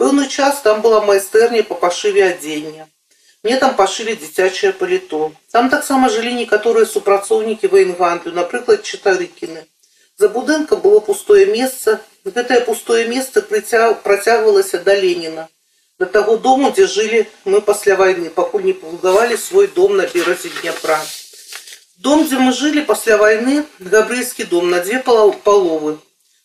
Пэўны 0.00 0.28
час 0.28 0.62
там 0.64 0.80
была 0.86 1.00
майстэрня 1.04 1.62
па 1.70 1.76
пашыве 1.82 2.24
адзення. 2.30 2.88
Мне 3.42 3.56
там 3.60 3.74
пашылі 3.76 4.14
дзіцячае 4.20 4.72
паліто. 4.78 5.32
Там 5.52 5.68
таксама 5.74 6.08
жылі 6.14 6.32
некаторыя 6.38 6.88
супрацоўнікі 6.88 7.72
ваенгандлю, 7.74 8.32
напрыклад, 8.32 8.84
чытарыкіны. 8.84 9.64
За 10.20 10.28
будынкам 10.28 10.80
было 10.80 11.00
пустое 11.00 11.46
месца. 11.46 12.00
Гэтае 12.24 12.60
пустое 12.66 13.06
месца 13.08 13.40
працягвалася 13.42 14.78
да 14.84 14.94
Леніна. 14.94 15.48
Да 16.00 16.06
таго 16.06 16.36
дому, 16.36 16.70
дзе 16.76 16.86
жылі 16.86 17.26
мы 17.44 17.60
пасля 17.60 17.96
вайны, 17.96 18.28
пакуль 18.28 18.64
не 18.64 18.72
пабудавалі 18.72 19.36
свой 19.36 19.66
дом 19.66 19.96
на 19.96 20.06
беразе 20.06 20.48
Дняпра. 20.60 21.00
Дом, 22.04 22.24
дзе 22.26 22.38
мы 22.42 22.52
жылі 22.60 22.84
пасля 22.90 23.16
вайны, 23.22 23.64
габрэйскі 23.80 24.48
дом 24.52 24.70
на 24.74 24.80
дзве 24.84 25.02
паловы 25.04 25.96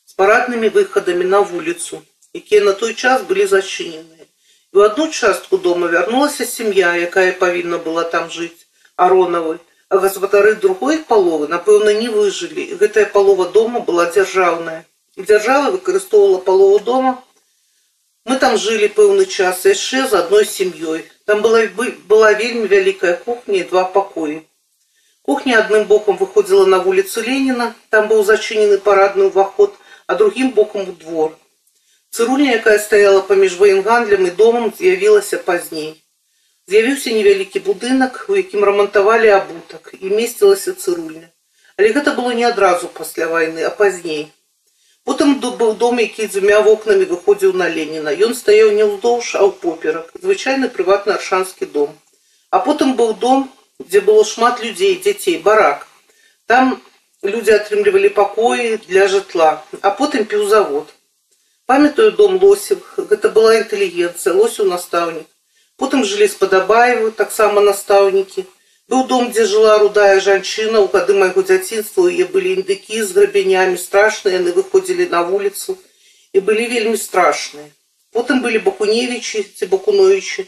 з 0.06 0.14
параднымі 0.20 0.74
выхадамі 0.80 1.30
на 1.36 1.40
вуліцу, 1.52 2.02
якія 2.34 2.64
на 2.66 2.74
той 2.74 2.94
час 2.94 3.24
былі 3.30 3.48
зачыненыя. 3.54 4.26
І 4.74 4.76
ў 4.76 4.92
адну 4.92 5.08
частку 5.12 5.58
дома 5.58 5.88
вярнулася 5.88 6.46
сям'я, 6.46 6.96
якая 7.08 7.32
павінна 7.46 7.80
была 7.80 8.04
там 8.04 8.28
жыць, 8.30 8.68
Аронавы, 8.96 9.60
а 9.90 9.98
гаспадары 9.98 10.56
другой 10.56 10.98
паловы 11.10 11.48
напэўна 11.48 11.94
не 12.00 12.10
выжылі 12.10 12.66
гэтая 12.82 13.06
палова 13.16 13.46
дома 13.58 13.82
была 13.90 14.06
дзяржаўная 14.10 14.82
і 15.16 15.26
дзяржава 15.30 15.72
выкарыстоўвала 15.76 16.40
палову 16.48 16.80
дома 16.90 17.14
мы 18.26 18.38
там 18.44 18.58
жылі 18.64 18.90
пэўны 18.98 19.28
час 19.38 19.62
яшчэ 19.70 20.08
з 20.10 20.22
адной 20.22 20.46
сям'ёй 20.54 21.06
там 21.30 21.46
была 21.46 21.62
была 22.14 22.34
вельмі 22.42 22.66
вялікая 22.74 23.14
кухня 23.28 23.62
і 23.62 23.68
два 23.70 23.86
пакоі 23.98 24.42
кухня 25.30 25.60
адным 25.64 25.90
бокам 25.92 26.22
выходзіла 26.22 26.70
на 26.76 26.80
вуліцу 26.86 27.26
леніна 27.28 27.74
там 27.90 28.08
быў 28.14 28.24
зачынены 28.32 28.78
парадны 28.88 29.30
ўваход 29.34 29.76
а 30.08 30.16
другім 30.22 30.56
бокам 30.62 30.90
у 30.94 30.98
двор 31.04 31.36
цырульня 32.12 32.56
якая 32.62 32.80
стаяла 32.88 33.22
паміж 33.30 33.60
ваенгандлем 33.62 34.26
і 34.32 34.34
домам 34.42 34.74
з'явілася 34.80 35.44
пазней 35.52 35.94
З'явіўся 36.74 37.12
невялікі 37.14 37.60
будынак, 37.66 38.16
у 38.28 38.36
якім 38.38 38.64
рамантавалі 38.68 39.28
абутак 39.34 39.92
і 40.02 40.10
месцілася 40.20 40.72
цырульня. 40.74 41.28
Але 41.78 41.92
гэта 41.98 42.14
было 42.18 42.32
не 42.40 42.46
адразу 42.48 42.88
пасля 42.96 43.28
вайны, 43.34 43.62
а 43.68 43.70
пазней. 43.82 44.24
Потым 45.06 45.36
быў 45.44 45.76
дом, 45.84 46.02
які 46.02 46.26
дзвюмя 46.26 46.62
вокнамі 46.66 47.06
выходзіў 47.12 47.54
на 47.62 47.68
Леніна. 47.70 48.16
Ён 48.28 48.34
стаяў 48.34 48.74
не 48.74 48.88
ўздоўж, 48.90 49.36
а 49.38 49.46
ў 49.46 49.52
поперак, 49.62 50.10
звычайны 50.26 50.72
прыватны 50.78 51.14
аршанскі 51.14 51.70
дом. 51.76 51.94
А 52.50 52.58
потым 52.58 52.98
быў 52.98 53.14
дом, 53.14 53.46
дзе 53.80 54.02
было 54.02 54.26
шмат 54.26 54.64
людзей, 54.64 54.96
дзяцей, 55.04 55.38
барак. 55.38 55.88
Там 56.46 56.82
людзі 57.24 57.56
атрымлівалі 57.58 58.10
пакоі 58.10 58.78
для 58.88 59.08
жытла, 59.08 59.62
а 59.82 59.92
потым 59.92 60.26
піўзавод. 60.26 60.92
Памятаю 61.66 62.12
дом 62.12 62.38
лосев, 62.42 62.82
гэта 62.98 63.30
была 63.30 63.56
інтэлігенцыя, 63.62 64.34
лосю 64.38 64.66
настаўнік. 64.70 65.26
Потым 65.82 66.06
жылі 66.06 66.28
спадабаевы, 66.32 67.12
таксама 67.12 67.62
настаўнікі. 67.62 68.46
Быў 68.88 69.08
дом, 69.10 69.32
дзе 69.34 69.46
жыла 69.50 69.80
рудая 69.82 70.20
жанчына, 70.22 70.80
у 70.86 70.88
гады 70.94 71.16
майго 71.18 71.42
дзяцінства 71.42 72.06
яе 72.06 72.30
былі 72.30 72.62
індыкі 72.62 73.02
з 73.02 73.18
грабянямі 73.18 73.82
страшныя, 73.82 74.38
яны 74.38 74.54
выходзілі 74.54 75.10
на 75.10 75.24
вуліцу 75.26 75.76
і 76.38 76.44
былі 76.46 76.70
вельмі 76.70 77.02
страшныя. 77.02 77.66
Потым 78.14 78.46
былі 78.46 78.62
бакуневічы 78.68 79.42
ці 79.58 79.66
бакуновічы. 79.74 80.46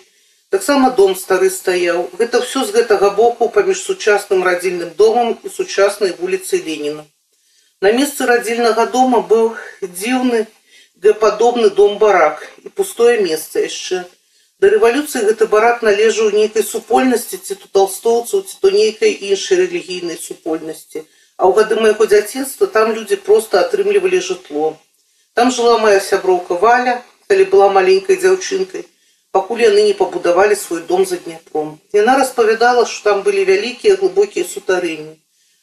Таксама 0.51 0.91
дом 0.91 1.15
стары 1.19 1.50
стаяў. 1.51 2.07
Гэта 2.19 2.39
ўсё 2.39 2.63
з 2.63 2.71
гэтага 2.75 3.12
боку 3.15 3.50
паміж 3.51 3.83
сучасным 3.83 4.43
радзільным 4.47 4.91
домам 4.95 5.36
і 5.43 5.50
сучаснай 5.51 6.15
вуліцай 6.19 6.63
Леніна. 6.63 7.03
На 7.81 7.91
месцы 7.91 8.25
радзільнага 8.25 8.86
дома 8.93 9.19
быў 9.31 9.57
дзіўны 9.83 10.47
г-падобны 11.03 11.69
дом 11.69 11.97
барак 12.00 12.47
і 12.63 12.69
пустое 12.69 13.19
месца 13.21 13.59
яшчэ. 13.65 14.05
Да 14.63 14.71
рэвалюцыі 14.74 15.27
гэты 15.27 15.45
барак 15.51 15.83
належаў 15.86 16.31
нейкай 16.33 16.63
супольнасці 16.65 17.38
ці 17.38 17.59
то 17.62 17.67
толстоўцаў 17.77 18.41
ці 18.47 18.55
то 18.62 18.71
нейкай 18.74 19.13
іншай 19.29 19.59
рэлігійнай 19.62 20.17
супольнасці. 20.17 21.03
А 21.38 21.45
ў 21.45 21.51
гады 21.59 21.75
майго 21.77 22.07
дзяцінства 22.09 22.65
там 22.65 22.95
людзі 22.97 23.21
проста 23.27 23.62
атрымлівалі 23.62 24.24
жытло. 24.31 24.74
Там 25.38 25.51
жыла 25.53 25.77
моя 25.77 26.00
сяброўка 26.01 26.57
валя, 26.57 27.03
калі 27.29 27.43
была 27.51 27.69
маленькай 27.69 28.17
дзяўчынкай, 28.17 28.88
пакуль 29.31 29.63
яны 29.65 29.88
не 29.88 29.93
пабудавалі 29.93 30.55
свой 30.55 30.81
дом 30.81 31.05
за 31.05 31.17
дняпром. 31.17 31.79
Яна 31.93 32.17
распавядала, 32.19 32.86
што 32.86 33.09
там 33.09 33.24
былі 33.24 33.45
вялікія 33.45 33.95
глыбокія 33.95 34.45
сутарэнні. 34.45 35.17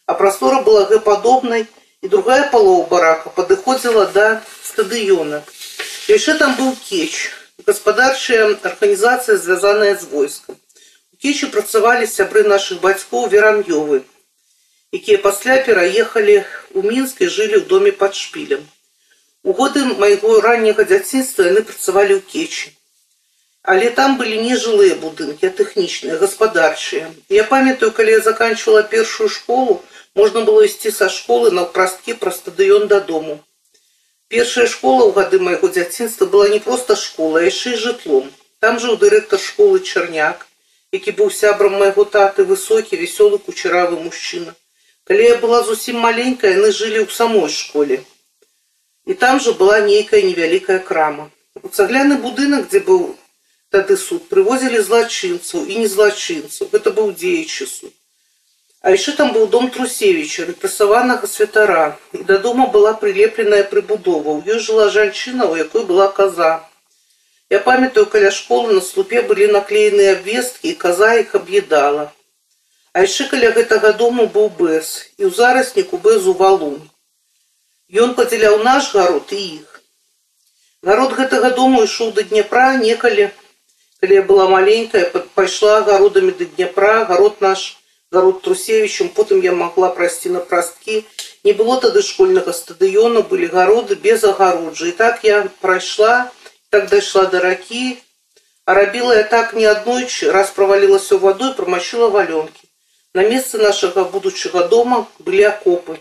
А 0.06 0.14
прастора 0.14 0.62
была 0.62 0.84
гэпадобнай 0.90 1.66
і 2.02 2.08
другая 2.08 2.50
палова 2.50 2.88
барака 2.88 3.30
падыходзіла 3.30 4.11
да 4.12 4.42
стадыёна. 4.62 5.42
Яшчэ 6.08 6.37
там 6.38 6.54
быў 6.61 6.76
кеч, 6.76 7.32
гаспадарчая 7.66 8.58
арганізацыя 8.62 9.37
звязаная 9.37 9.96
з 9.96 10.04
войскам 10.11 10.56
у 11.12 11.16
кечы 11.25 11.46
працавалі 11.52 12.06
сябры 12.11 12.42
наших 12.52 12.80
бацькоў 12.84 13.28
веранёвы 13.34 14.00
якія 14.99 15.18
пасля 15.26 15.56
пераехалі 15.68 16.34
у 16.75 16.82
мінск 16.87 17.23
і 17.25 17.28
жылі 17.37 17.56
ў 17.61 17.64
доме 17.70 17.92
под 18.00 18.18
шпілем 18.20 18.66
у 19.42 19.54
годы 19.61 19.84
майго 20.02 20.40
ранняга 20.46 20.84
дзяцінства 20.90 21.46
яны 21.49 21.62
працавалі 21.70 22.18
ў 22.18 22.23
кечы 22.34 22.75
але 23.75 23.88
там 23.99 24.18
былі 24.20 24.42
нежылыя 24.44 24.99
будынкі 25.06 25.54
тэхнічныя 25.62 26.20
гаспадарчыя 26.23 27.08
я 27.38 27.49
памятаю 27.54 27.90
калі 27.96 28.18
я 28.18 28.20
заканчивала 28.28 28.82
першую 28.94 29.32
школу 29.38 29.80
можна 30.20 30.44
было 30.50 30.68
ісці 30.68 30.94
са 31.00 31.11
школы 31.16 31.50
на 31.58 31.64
прасткі 31.78 32.20
пра 32.23 32.34
стадыён 32.38 32.88
дадому 32.94 33.40
Першая 34.34 34.66
школа 34.66 35.02
ў 35.04 35.11
гады 35.16 35.38
майго 35.46 35.68
дзяцінства 35.68 36.26
была 36.26 36.49
не 36.49 36.58
проста 36.58 36.96
школа, 36.96 37.42
яшчэ 37.44 37.75
і 37.76 37.80
жытлом. 37.82 38.25
Там 38.58 38.80
жыў 38.82 38.96
дырэктар 39.02 39.38
школы 39.38 39.80
чарняк, 39.84 40.46
які 40.96 41.14
быў 41.18 41.28
сябрам 41.30 41.76
майго 41.82 42.04
таты 42.14 42.46
высокі 42.49 42.99
вясёлы 43.02 43.38
кучаравы 43.38 44.00
мужчына. 44.00 44.56
Калі 45.04 45.28
я 45.28 45.37
была 45.44 45.61
зусім 45.68 46.00
маленькая, 46.00 46.56
яны 46.56 46.73
жылі 46.73 47.04
ў 47.04 47.12
самой 47.12 47.52
школе. 47.52 48.00
І 49.04 49.14
там 49.23 49.38
жа 49.44 49.52
была 49.52 49.78
нейкая 49.84 50.23
невялікая 50.25 50.80
крама. 50.80 51.30
У 51.62 51.68
цагляны 51.68 52.16
будынак, 52.25 52.73
дзе 52.73 52.80
быў 52.80 53.12
тады 53.75 53.96
суд, 53.99 54.28
прывозілі 54.30 54.80
злачынцаў 54.87 55.66
і 55.66 55.82
незлачынцаў. 55.82 56.70
Гэта 56.73 56.94
быў 56.94 57.12
дзеючы 57.18 57.66
суд. 57.66 57.92
А 58.84 58.92
яшчэ 58.92 59.16
там 59.18 59.32
быў 59.32 59.49
дом 59.52 59.70
Трусевіча, 59.75 60.44
рэпрэсаванага 60.50 61.26
святара. 61.26 61.96
І 62.12 62.23
да 62.28 62.38
дома 62.38 62.66
была 62.68 62.92
прылепленая 62.92 63.64
прыбудова. 63.64 64.37
У 64.38 64.40
ёй 64.44 64.61
жыла 64.61 64.90
жанчына, 64.96 65.49
у 65.50 65.56
якой 65.56 65.84
была 65.88 66.08
каза. 66.12 66.52
Я 67.50 67.61
памятаю, 67.61 68.06
каля 68.06 68.30
школы 68.30 68.75
на 68.76 68.80
слупе 68.80 69.23
былі 69.23 69.46
наклееныя 69.56 70.16
абвесткі, 70.18 70.68
і 70.70 70.78
каза 70.84 71.14
іх 71.23 71.34
аб'едала. 71.38 72.12
А 72.92 73.04
яшчэ 73.06 73.28
каля 73.30 73.50
гэтага 73.56 73.92
дому 74.00 74.26
быў 74.34 74.50
бэс, 74.58 74.90
і 75.18 75.28
ў 75.28 75.30
зарасніку 75.38 75.99
бэзу 76.04 76.34
валун. 76.40 76.82
Ён 77.88 78.14
падзяляў 78.18 78.61
наш 78.68 78.92
гарод 78.92 79.32
і 79.32 79.40
іх. 79.61 79.80
Гарод 80.84 81.16
гэтага 81.16 81.50
дому 81.56 81.82
ішоў 81.88 82.12
да 82.12 82.23
Дняпра 82.28 82.76
некалі, 82.76 83.30
калі 84.00 84.14
я 84.14 84.23
была 84.23 84.49
маленькая, 84.49 85.04
пайшла 85.34 85.80
гародамі 85.80 86.32
да 86.38 86.44
Дняпра, 86.44 87.04
гарод 87.04 87.40
наш, 87.40 87.78
гарод 88.14 88.42
трусевічым 88.42 89.11
потым 89.11 89.42
я 89.42 89.52
могла 89.52 89.90
прайсці 89.99 90.32
на 90.37 90.40
прасткі 90.40 91.02
не 91.44 91.52
было 91.58 91.76
тады 91.82 92.02
школьнага 92.06 92.54
стадыёна 92.58 93.25
былі 93.32 93.50
гароды 93.54 93.99
без 94.06 94.25
агароджы 94.30 94.90
і 94.92 94.96
так 95.00 95.25
я 95.28 95.40
прайшла 95.64 96.14
так 96.70 96.88
дайшла 96.94 97.26
да 97.34 97.42
ракі 97.46 97.99
а 98.64 98.78
рабіла 98.78 99.18
я 99.18 99.25
так 99.34 99.52
не 99.58 99.66
аднойчы 99.73 100.30
раз 100.38 100.54
правалілася 100.61 101.18
ў 101.18 101.20
ваду 101.26 101.50
і 101.50 101.58
прамачыла 101.58 102.08
валёнкі 102.14 102.70
на 103.18 103.26
месцы 103.34 103.61
нашага 103.66 104.06
будучага 104.16 104.66
дома 104.76 105.04
былі 105.18 105.44
акопы 105.50 105.99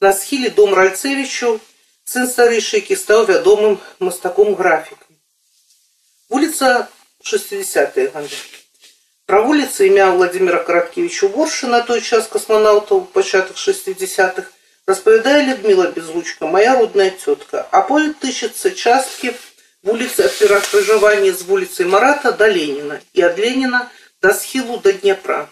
на 0.00 0.14
схіле 0.22 0.54
дом 0.62 0.74
ральцевічу 0.80 1.52
сын 2.14 2.30
старэйшы 2.30 2.82
які 2.82 2.98
стаў 3.04 3.28
вядомым 3.34 3.78
мастаком 3.98 4.54
графікам 4.62 5.20
вуліца 6.30 6.88
60 7.26 7.94
гады 8.12 8.30
Про 9.26 9.42
улицы 9.46 9.86
имя 9.86 10.10
Владимира 10.10 10.58
Короткевича 10.58 11.28
Ворши 11.28 11.66
на 11.66 11.80
той 11.82 12.00
час 12.00 12.26
космонавтов 12.26 13.08
початок 13.10 13.56
60-х 13.56 14.44
распавядае 14.86 15.46
Людмила 15.46 15.90
Безлучка, 15.90 16.46
моя 16.46 16.78
родная 16.78 17.10
тетка. 17.10 17.66
А 17.70 17.82
поет 17.82 18.18
тыщется 18.18 18.70
частки 18.72 19.34
в 19.82 19.90
улице 19.90 20.24
от 20.24 20.38
перакрыжавання 20.38 21.32
з 21.32 21.42
вуліцы 21.42 21.86
Марата 21.86 22.32
до 22.32 22.46
Ленина 22.46 23.00
и 23.14 23.24
от 23.24 23.38
Ленина 23.38 23.90
до 24.22 24.34
схілу 24.34 24.78
до 24.78 24.92
Днепра. 24.92 25.48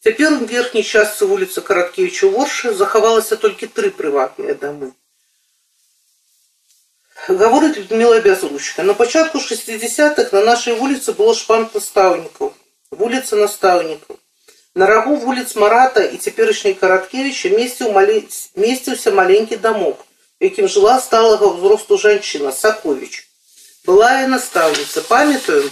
Цяпер 0.00 0.32
у 0.32 0.44
верхняй 0.44 0.84
частцы 0.84 1.26
вуліцы 1.26 1.60
Караткевіча 1.60 2.28
Воршы 2.28 2.74
захавалася 2.74 3.36
толькі 3.36 3.66
тры 3.66 3.90
прыватныя 3.90 4.54
дамы. 4.54 4.92
Гаворыць 7.28 7.76
Людмила 7.76 8.20
Бязлучка. 8.20 8.82
На 8.82 8.94
початку 8.94 9.38
60-х 9.38 10.30
на 10.32 10.44
нашей 10.44 10.74
улице 10.74 11.12
было 11.12 11.34
шпант 11.34 11.74
наставников 11.74 12.54
вуліца 12.90 13.36
настаўнікаў. 13.36 14.16
На 14.74 14.86
рагу 14.86 15.16
вуліц 15.16 15.56
Марата 15.56 16.04
і 16.04 16.16
цяперашняй 16.16 16.74
караткевіча 16.74 17.48
месціўся 18.56 19.10
маленькі 19.10 19.56
дамок, 19.56 20.04
якім 20.40 20.68
жыла 20.68 21.00
сталага 21.00 21.50
ўзросту 21.56 21.98
жанчына 21.98 22.52
Саковіч. 22.52 23.26
Была 23.86 24.22
і 24.22 24.26
настаўніца, 24.30 25.02
памятаю, 25.08 25.70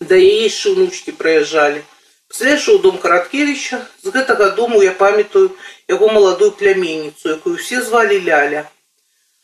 да 0.00 0.14
яе 0.14 0.46
яшчэ 0.46 0.74
ўнучкі 0.74 1.18
прыязджалі. 1.18 1.82
Пасля 2.30 2.78
дом 2.78 2.98
караткевіча, 2.98 3.86
з 4.04 4.14
гэтага 4.14 4.50
дому 4.54 4.82
я 4.82 4.92
памятаю 4.92 5.50
яго 5.88 6.12
маладую 6.14 6.52
пляменніцу, 6.52 7.28
якую 7.28 7.56
усе 7.56 7.82
звалі 7.82 8.20
ляля. 8.22 8.70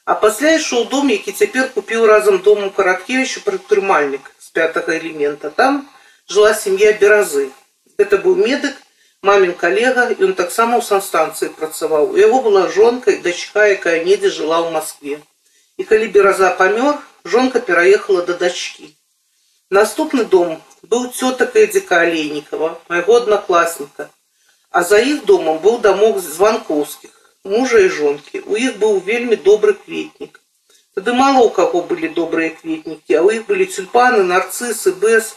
А 0.06 0.14
пасля 0.14 0.54
ішоў 0.56 0.88
дом, 0.88 1.10
які 1.10 1.32
цяпер 1.32 1.70
купіў 1.75 2.06
разам 2.06 2.38
дому 2.38 2.70
караткевіча 2.70 3.40
прадпрымальнік 3.46 4.30
з 4.38 4.50
пятага 4.54 4.94
элемента. 4.96 5.50
Там 5.50 5.88
жила 6.28 6.54
семья 6.54 6.92
Беразы. 6.92 7.50
Это 7.98 8.18
был 8.18 8.36
медык, 8.36 8.76
мамин 9.22 9.54
калега, 9.54 10.10
і 10.10 10.25
он 10.25 10.34
таксама 10.34 10.78
ў 10.78 10.82
санстанцыі 10.86 11.50
працаваў. 11.58 12.14
У 12.14 12.20
яго 12.20 12.38
была 12.44 12.68
жонка 12.70 13.10
і 13.10 13.18
дачка, 13.25 13.66
якая 13.66 14.04
недзе 14.04 14.30
жыла 14.30 14.62
ў 14.62 14.70
Маскве. 14.70 15.18
І 15.76 15.84
калі 15.84 16.06
Бераза 16.14 16.54
памёр, 16.54 17.02
жонка 17.25 17.58
пераехала 17.58 18.22
да 18.22 18.38
дачкі. 18.38 18.94
Наступны 19.70 20.25
дом 20.25 20.62
быў 20.86 21.10
цётак 21.10 21.56
Эдзіка 21.56 22.06
Алейнікава, 22.06 22.78
майго 22.88 23.16
аднакласніка. 23.16 24.06
А 24.70 24.82
за 24.86 25.02
іх 25.02 25.25
домам 25.26 25.58
быў 25.58 25.80
дамок 25.80 26.22
званкоўскіх, 26.22 27.19
мужа 27.44 27.78
і 27.78 27.88
жонкі. 27.88 28.42
У 28.46 28.56
іх 28.56 28.76
быў 28.82 29.00
вельмі 29.06 29.36
добры 29.36 29.75
кветнік. 29.75 30.40
Тады 30.96 31.12
мало 31.12 31.44
у 31.46 31.50
каго 31.56 31.82
былі 31.88 32.08
добрыя 32.18 32.50
кветнікі, 32.58 33.12
а 33.14 33.20
ў 33.20 33.38
іх 33.38 33.42
былі 33.48 33.66
тюльпаны, 33.68 34.22
нарцысы, 34.25 34.92
бэс, 35.02 35.34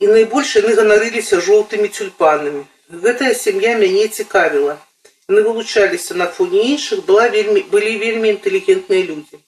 і 0.00 0.08
найбольш 0.08 0.56
яны 0.56 0.72
ганарыліся 0.78 1.40
жоўтымі 1.44 1.90
тюльпанамі. 1.96 2.64
Гэтая 2.88 3.34
сям'я 3.36 3.76
мяне 3.82 4.08
цікавіла. 4.08 4.78
Яны 5.28 5.42
вылучаліся 5.46 6.16
на 6.16 6.26
фоне 6.26 6.64
іншых, 6.72 7.04
была 7.06 7.28
вельмі, 7.28 7.60
былі 7.74 7.92
вельмі 8.00 8.32
інтэлігентныя 8.34 9.04
людзі. 9.10 9.44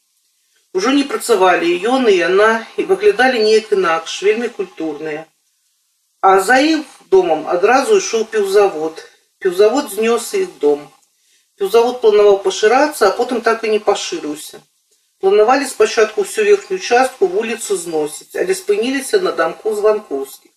Ужо 0.75 0.93
не 0.97 1.05
працавалі 1.09 1.69
і 1.69 1.81
ён 1.97 2.07
і 2.13 2.15
яна 2.17 2.51
і 2.77 2.85
выглядалі 2.93 3.43
неяк 3.43 3.73
інакш, 3.77 4.23
вельмі 4.23 4.49
культурныя. 4.49 5.25
А 6.21 6.41
за 6.41 6.61
іх 6.61 6.85
домам 7.11 7.49
адразу 7.55 7.99
ішоў 7.99 8.29
піўзавод. 8.37 9.03
Піўзавод 9.41 9.91
знёс 9.97 10.29
іх 10.39 10.53
дом. 10.61 10.87
Піўзавод 11.59 12.01
планаваў 12.03 12.39
пашырацца, 12.45 13.09
а 13.09 13.15
потым 13.17 13.41
так 13.47 13.65
і 13.65 13.73
не 13.75 13.81
пашырыўся. 13.89 14.61
Планавалі 15.23 15.69
спачатку 15.71 16.27
ўсю 16.27 16.45
верхнюю 16.49 16.81
частку 16.81 17.29
вуліцу 17.35 17.77
зносіць, 17.79 18.35
але 18.35 18.57
спыніліся 18.61 19.21
на 19.27 19.33
дамку 19.41 19.75
званкоўскіх. 19.79 20.51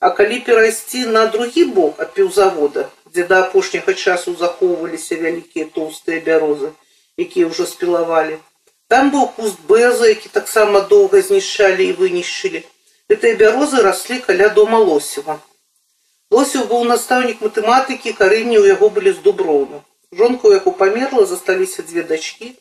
А 0.00 0.10
калі 0.10 0.40
перайсці 0.46 1.04
на 1.16 1.26
другі 1.34 1.64
бок 1.76 2.00
ад 2.02 2.10
піўзавода, 2.16 2.88
дзе 3.12 3.26
да 3.30 3.42
апошняга 3.44 3.94
часу 3.94 4.34
захоўваліся 4.40 5.20
вялікія 5.20 5.70
тоўстыя 5.76 6.24
бярозы, 6.26 6.72
якія 7.26 7.52
ўжо 7.52 7.68
спілавалі, 7.74 8.40
там 8.92 9.08
быў 9.12 9.30
куст 9.36 9.62
бэза, 9.68 10.08
які 10.10 10.28
таксама 10.32 10.80
доўга 10.88 11.22
знішчалі 11.28 11.86
і 11.86 11.94
вынішчылі. 12.00 12.60
Гэтыя 13.12 13.38
бярозы 13.40 13.86
раслі 13.86 14.18
каля 14.26 14.48
дома 14.58 14.82
Лосева. 14.90 15.38
Лосев 16.34 16.66
быў 16.68 16.84
настаўнік 16.90 17.40
матэматыкі, 17.46 18.12
карэнні 18.18 18.58
ў 18.58 18.74
яго 18.74 18.90
былі 18.98 19.14
з 19.16 19.24
дуброўна. 19.24 19.80
Жонка, 20.16 20.48
у 20.48 20.52
яго 20.52 20.72
памерла, 20.72 21.24
засталіся 21.26 21.82
дзве 21.82 22.02
дачкі, 22.02 22.52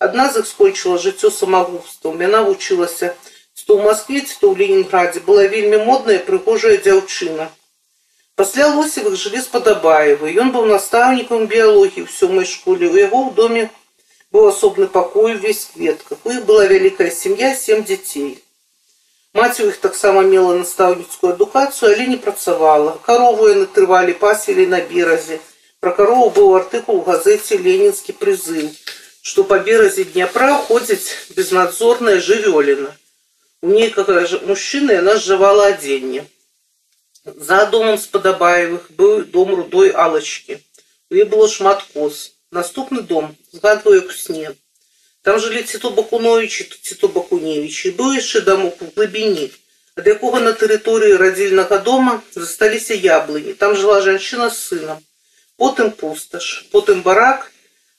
Одна 0.00 0.30
з 0.30 0.40
іх 0.40 0.46
скончыла 0.46 0.96
жыццё 1.02 1.28
самагубствам. 1.34 2.20
Яна 2.22 2.42
вучылася 2.46 3.08
ці 3.54 3.62
то 3.66 3.74
ў 3.74 3.82
Маскве, 3.82 4.20
ці 4.22 4.34
то 4.38 4.46
ў 4.50 4.54
Ленінградзе. 4.54 5.22
Была 5.26 5.46
вельмі 5.50 5.82
модная 5.88 6.22
прыгожая 6.22 6.78
дзяўчына. 6.78 7.50
Пасля 8.38 8.68
лосевых 8.70 9.18
жылі 9.18 9.42
спадабаевы. 9.42 10.30
Ён 10.38 10.54
быў 10.54 10.70
настаўнікам 10.70 11.50
біялогіі 11.50 12.06
ў 12.06 12.10
сёмай 12.14 12.46
школе. 12.46 12.86
У 12.86 12.94
яго 12.94 13.26
ў 13.26 13.34
доме 13.34 13.64
быў 14.30 14.46
асобны 14.54 14.86
пакой 14.86 15.34
увесь 15.34 15.66
кветках. 15.74 16.22
У 16.22 16.30
іх 16.30 16.46
была 16.46 16.70
вялікая 16.70 17.10
сям'я, 17.10 17.50
сем 17.58 17.82
дзяцей. 17.82 18.38
Маці 19.34 19.66
ў 19.66 19.74
іх 19.74 19.82
таксама 19.82 20.22
мела 20.22 20.54
настаўніцкую 20.62 21.34
адукацыю, 21.34 21.90
але 21.90 22.06
не 22.14 22.22
працавала. 22.22 22.94
Карову 23.02 23.50
яны 23.50 23.66
трывалі, 23.66 24.14
пасвілі 24.22 24.70
на 24.70 24.78
беразе. 24.78 25.42
Пра 25.82 25.92
карову 25.98 26.30
быў 26.30 26.54
артыкул 26.60 27.02
у 27.02 27.06
газеце 27.08 27.56
Ленінскі 27.56 28.16
прызыў 28.22 28.70
что 29.28 29.44
по 29.44 29.58
беразе 29.58 30.04
Днепра 30.04 30.54
ходзіць 30.66 31.12
безнадзорная 31.36 32.16
жывёліна. 32.26 32.94
У 33.60 33.68
нейкага 33.74 34.22
мужчыны 34.48 34.94
яна 34.96 35.16
зжывала 35.18 35.66
адзенне. 35.72 36.22
За 37.48 37.66
домом 37.66 37.98
спадабаевых 37.98 38.86
быў 39.00 39.24
дом 39.34 39.54
рудой 39.58 39.90
алачкі. 39.90 40.56
У 41.10 41.20
ей 41.20 41.24
было 41.24 41.48
шмат 41.48 41.84
коз. 41.92 42.32
Наступны 42.50 43.02
дом 43.02 43.36
згадваю 43.52 44.08
к 44.08 44.16
сне. 44.16 44.54
Там 45.20 45.36
жылі 45.44 45.62
ці 45.62 45.78
то 45.82 45.90
бакуновичі, 45.90 46.64
ці 46.80 46.94
то 46.94 47.08
бакуневічы. 47.08 47.92
Быў 48.00 48.16
яшчэ 48.16 48.40
дамок 48.48 48.80
у 48.80 48.88
глыбіні, 48.94 49.50
ад 50.00 50.08
якога 50.08 50.40
на 50.40 50.54
тэрыторыі 50.56 51.20
радзільнага 51.20 51.82
дома 51.84 52.22
засталіся 52.32 52.94
яблыні. 52.94 53.52
Там 53.52 53.76
жыла 53.76 54.00
жанчына 54.00 54.48
з 54.48 54.56
сынам. 54.56 55.04
Потым 55.56 55.90
пусташ, 55.90 56.68
потым 56.72 57.02
барак 57.02 57.50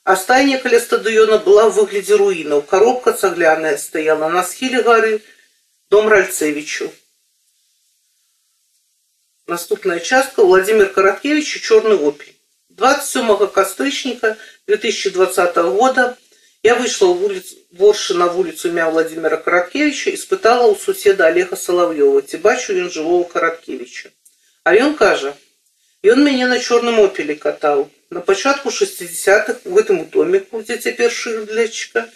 а 0.09 0.15
стайня 0.15 0.57
каля 0.57 0.79
стадыёна 0.81 1.37
была 1.37 1.67
ў 1.69 1.71
выглядзе 1.77 2.15
руінаў. 2.17 2.63
Коробка 2.65 3.13
цагляная 3.13 3.77
стаяла 3.77 4.29
на 4.29 4.41
схіле 4.41 4.81
гары 4.81 5.21
дом 5.91 6.07
Ральцевічу. 6.09 6.89
Наступная 9.45 9.99
частка 9.99 10.43
Владимир 10.43 10.89
Караткевич 10.89 11.57
и 11.57 11.61
Черный 11.61 11.97
опель. 11.97 12.33
27 12.69 13.47
кастрычника 13.53 14.37
2020 14.65 15.55
года 15.77 16.17
я 16.63 16.73
вышла 16.73 17.13
в 17.13 17.23
улицу, 17.23 17.55
Ворши 17.71 18.15
на 18.15 18.31
улицу 18.31 18.69
имя 18.69 18.89
Владимира 18.89 19.37
Караткевича 19.37 20.09
и 20.09 20.17
спытала 20.17 20.65
у 20.71 20.75
соседа 20.75 21.27
Олега 21.27 21.55
Соловьева, 21.55 22.21
ці 22.21 22.37
бачу 22.37 22.73
ён 22.73 22.89
живого 22.89 23.25
Караткевича. 23.25 24.09
А 24.63 24.73
ён 24.73 24.95
кажа, 24.95 25.37
ён 26.03 26.23
мяне 26.23 26.47
на 26.47 26.59
черном 26.59 26.99
опеле 26.99 27.35
катал 27.35 27.89
на 28.09 28.21
початку 28.21 28.69
60-х 28.69 29.59
в 29.65 29.77
этом 29.77 30.05
домику, 30.05 30.61
где 30.61 30.77
цяпер 30.77 31.11
шырлячка, 31.11 32.09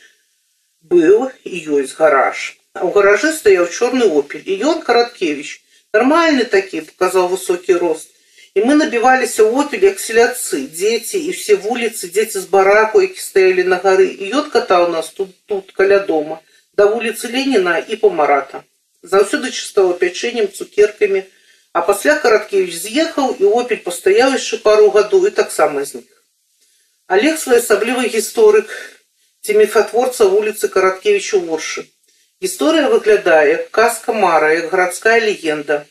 был 0.82 1.32
и 1.44 1.58
ёсць 1.68 1.96
гараж. 1.96 2.58
А 2.74 2.84
ў 2.86 2.92
гаражы 2.94 3.32
стаяў 3.34 3.68
чорны 3.70 4.06
опель. 4.10 4.44
І 4.46 4.58
ён 4.66 4.82
Караткевич. 4.82 5.62
Нормальны 5.94 6.46
такі, 6.46 6.82
показал 6.82 7.28
высокі 7.30 7.78
рост. 7.78 8.10
І 8.54 8.66
мы 8.66 8.74
набіваліся 8.76 9.46
ў 9.46 9.66
опель 9.66 9.86
як 9.86 10.02
селяцы, 10.02 10.66
дзеці 10.68 11.22
і 11.22 11.32
все 11.38 11.56
вуліцы, 11.56 12.10
дзеці 12.10 12.39
з 12.42 12.50
бараку, 12.50 13.02
які 13.02 13.22
стаялі 13.22 13.63
на 13.63 13.78
гары. 13.78 14.10
І 14.10 14.34
ён 14.34 14.50
катаў 14.50 14.89
нас 14.89 15.10
тут, 15.10 15.38
тут 15.46 15.72
каля 15.72 16.00
дома, 16.00 16.42
да 16.74 16.89
вуліцы 16.89 17.30
Леніна 17.30 17.78
і 17.78 17.96
по 17.96 18.10
Марата. 18.10 18.63
Заўсёды 19.04 19.52
чыстого 19.52 19.94
пячэннем, 19.94 20.50
цукеркамі, 20.50 21.24
а 21.74 21.82
пасля 21.89 22.16
караткевич 22.26 22.76
з'ехаў 22.86 23.36
і 23.44 23.54
опель 23.62 23.84
пастаяў 23.86 24.36
яшчэ 24.39 24.62
пару 24.66 24.89
гадоў 24.98 25.30
і 25.30 25.36
таксама 25.39 25.86
знік 25.92 26.10
олег 27.18 27.39
своеасаблівы 27.46 28.12
гісторык 28.18 28.76
ці 29.46 29.58
міфатворца 29.62 30.30
вуліцы 30.36 30.70
караткевічу 30.76 31.42
воршы 31.48 31.88
гісторыя 32.46 32.92
выглядае 32.94 33.58
казка 33.80 34.13
мара 34.26 34.54
як 34.60 34.70
гарадская 34.76 35.18
легенда 35.30 35.84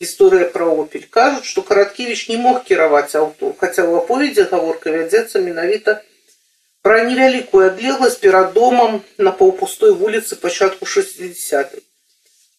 Гісторыя 0.00 0.46
пра 0.52 0.66
опель 0.82 1.02
кажуць, 1.14 1.44
што 1.46 1.62
караткевіч 1.70 2.20
не 2.28 2.36
мог 2.42 2.62
кіраваць 2.68 3.12
аўто, 3.20 3.50
хаця 3.60 3.82
ў 3.84 4.00
аповедзе 4.00 4.46
гаворка 4.52 4.94
вядзецца 4.94 5.42
менавіта 5.44 6.00
пра 6.88 7.02
невялікую 7.08 7.66
адлегласць 7.66 8.16
перад 8.22 8.54
домам 8.56 9.02
на 9.18 9.32
паўпустой 9.40 9.92
вуліцы 10.02 10.38
пачатку 10.44 10.88
60-х. 10.88 11.84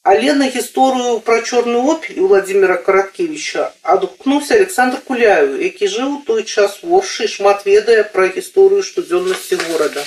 Але 0.05 0.33
на 0.33 0.45
гісторыю 0.53 1.19
пра 1.25 1.35
чорны 1.45 1.77
опель 1.93 2.21
у 2.25 2.27
Владзіміра 2.29 2.77
Караткевіча 2.85 3.65
адгукнуўся 3.93 4.55
Александр 4.55 4.97
Куляю, 5.09 5.61
які 5.61 5.89
жыў 5.95 6.15
у 6.15 6.21
той 6.29 6.43
час 6.43 6.79
у 6.81 6.97
Оршы 6.99 7.27
і 7.29 7.33
шмат 7.33 7.61
ведае 7.69 8.01
пра 8.15 8.25
гісторыю 8.37 8.81
штодзённасці 8.87 9.61
горада. 9.67 10.03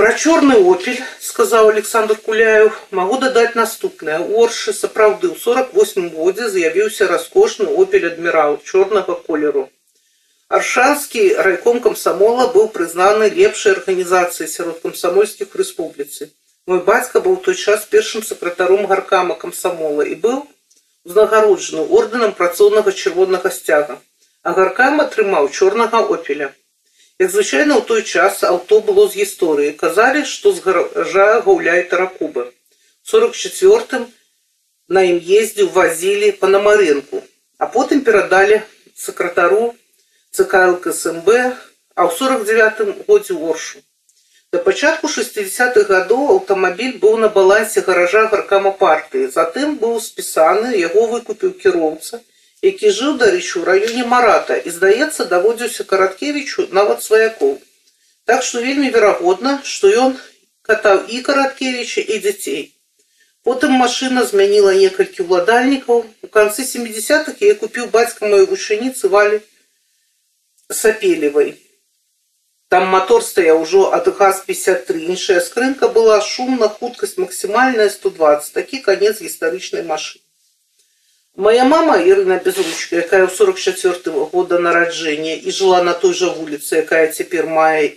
Пра 0.00 0.14
чорны 0.16 0.56
опель, 0.72 1.04
сказаў 1.20 1.68
Александр 1.74 2.16
Куляев, 2.16 2.80
магу 2.90 3.20
дадаць 3.20 3.54
наступнае. 3.54 4.18
У 4.24 4.40
Оршы 4.46 4.72
сапраўды 4.72 5.28
ў 5.28 5.36
48 5.36 6.08
годзе 6.16 6.48
з'явіўся 6.48 7.12
раскошны 7.12 7.68
опель 7.84 8.08
адмірал 8.14 8.60
чорнага 8.64 9.20
колеру. 9.28 9.68
Аршанскі 10.48 11.28
райком 11.44 11.84
камсамола 11.84 12.48
быў 12.56 12.72
прызнаны 12.72 13.28
лепшай 13.28 13.76
арганізацыяй 13.76 14.48
сярод 14.48 14.80
камсамольскіх 14.80 15.52
рэспубліцы. 15.60 16.32
Мой 16.70 16.80
бацька 16.86 17.20
быў 17.20 17.36
той 17.44 17.56
час 17.58 17.84
першым 17.92 18.22
сакратаром 18.22 18.86
гаркама 18.90 19.34
камсамола 19.42 20.06
і 20.06 20.14
быў 20.24 20.36
узнагароджаны 21.08 21.82
ордэнам 21.98 22.34
працоўнага 22.40 22.92
чырвонага 22.92 23.50
сцяга, 23.50 23.98
а 24.46 24.52
гаркам 24.58 25.02
атрымаў 25.04 25.48
чорнага 25.50 26.02
опеля. 26.16 26.48
Як 27.18 27.30
звычайна 27.34 27.78
ў 27.78 27.82
той 27.90 28.02
час 28.02 28.42
аўто 28.46 28.80
было 28.86 29.08
з 29.10 29.18
гісторыі, 29.22 29.74
казалі, 29.82 30.22
што 30.34 30.54
з 30.54 30.62
гаража 30.66 31.28
гаўляе 31.46 31.82
таракуба. 31.90 32.46
44 33.02 34.06
на 34.88 35.02
ім 35.10 35.18
ездзіў 35.18 35.70
вазілі 35.76 36.32
па 36.40 36.50
намарынку, 36.54 37.22
а 37.58 37.66
потым 37.66 38.02
перадалі 38.06 38.62
сакратару 38.94 39.74
ЦК 40.30 40.62
ЛКСМБ, 40.74 41.28
а 41.98 42.00
ў 42.06 42.10
49 42.18 43.06
годзе 43.06 43.34
оршу. 43.34 43.82
Да 44.52 44.58
пачатку 44.64 45.08
60-х 45.12 45.84
гадоў 45.88 46.24
аўтамабіль 46.32 46.98
быў 47.02 47.14
на 47.20 47.28
балансе 47.36 47.80
гаража 47.86 48.26
гаркама 48.32 48.72
партыі. 48.82 49.30
Затым 49.36 49.78
быў 49.84 49.94
спісаны, 50.06 50.74
яго 50.76 51.06
выкупіў 51.12 51.54
кіроўца, 51.62 52.20
які 52.62 52.92
жыў 52.98 53.16
дарэчы 53.22 53.54
ў 53.60 53.64
раёне 53.70 54.04
Марата 54.10 54.58
і, 54.60 54.74
здаецца, 54.74 55.24
даводзіўся 55.32 55.88
караткевічу 55.94 56.68
нават 56.80 57.02
сваякоў. 57.06 57.56
Так 58.28 58.44
што 58.48 58.60
вельмі 58.66 58.92
верагодна, 58.98 59.56
што 59.64 59.88
ён 60.04 60.20
катаў 60.68 61.02
і 61.08 61.24
караткевіча 61.30 62.04
і 62.04 62.20
дзяцей. 62.26 62.62
Потым 63.42 63.72
машына 63.80 64.22
змяніла 64.28 64.76
некалькі 64.78 65.24
ўладальнікаў. 65.26 66.04
У 66.22 66.28
канцы 66.36 66.62
70-х 66.68 67.40
я 67.40 67.54
купіў 67.58 67.88
бацька 67.96 68.28
маёй 68.28 68.46
вучаніцы 68.46 69.08
валі 69.08 69.40
сапелевай. 70.70 71.56
Там 72.72 72.88
мотор 72.88 73.22
стаяў 73.22 73.62
ужо 73.62 73.80
ад 73.92 74.08
газ-53. 74.18 75.00
Іншая 75.12 75.40
скрынка 75.40 75.88
была 75.88 76.20
шумна, 76.20 76.68
хуткасць 76.68 77.18
максімальная 77.20 77.88
120. 77.90 78.52
Такі 78.52 78.78
канец 78.86 79.20
гістарычнай 79.20 79.82
машыны. 79.84 80.24
Моя 81.36 81.64
мама 81.64 81.96
Ірына 81.96 82.36
Безручка, 82.44 82.96
якая 82.96 83.24
ў 83.24 83.30
44 83.30 84.12
-го 84.12 84.24
года 84.32 84.58
нараджэння 84.58 85.36
і 85.36 85.50
жыла 85.50 85.82
на 85.82 85.92
той 85.92 86.12
жа 86.12 86.28
вуліцы, 86.28 86.76
якая 86.84 87.12
цяпер 87.12 87.46
мае 87.46 87.92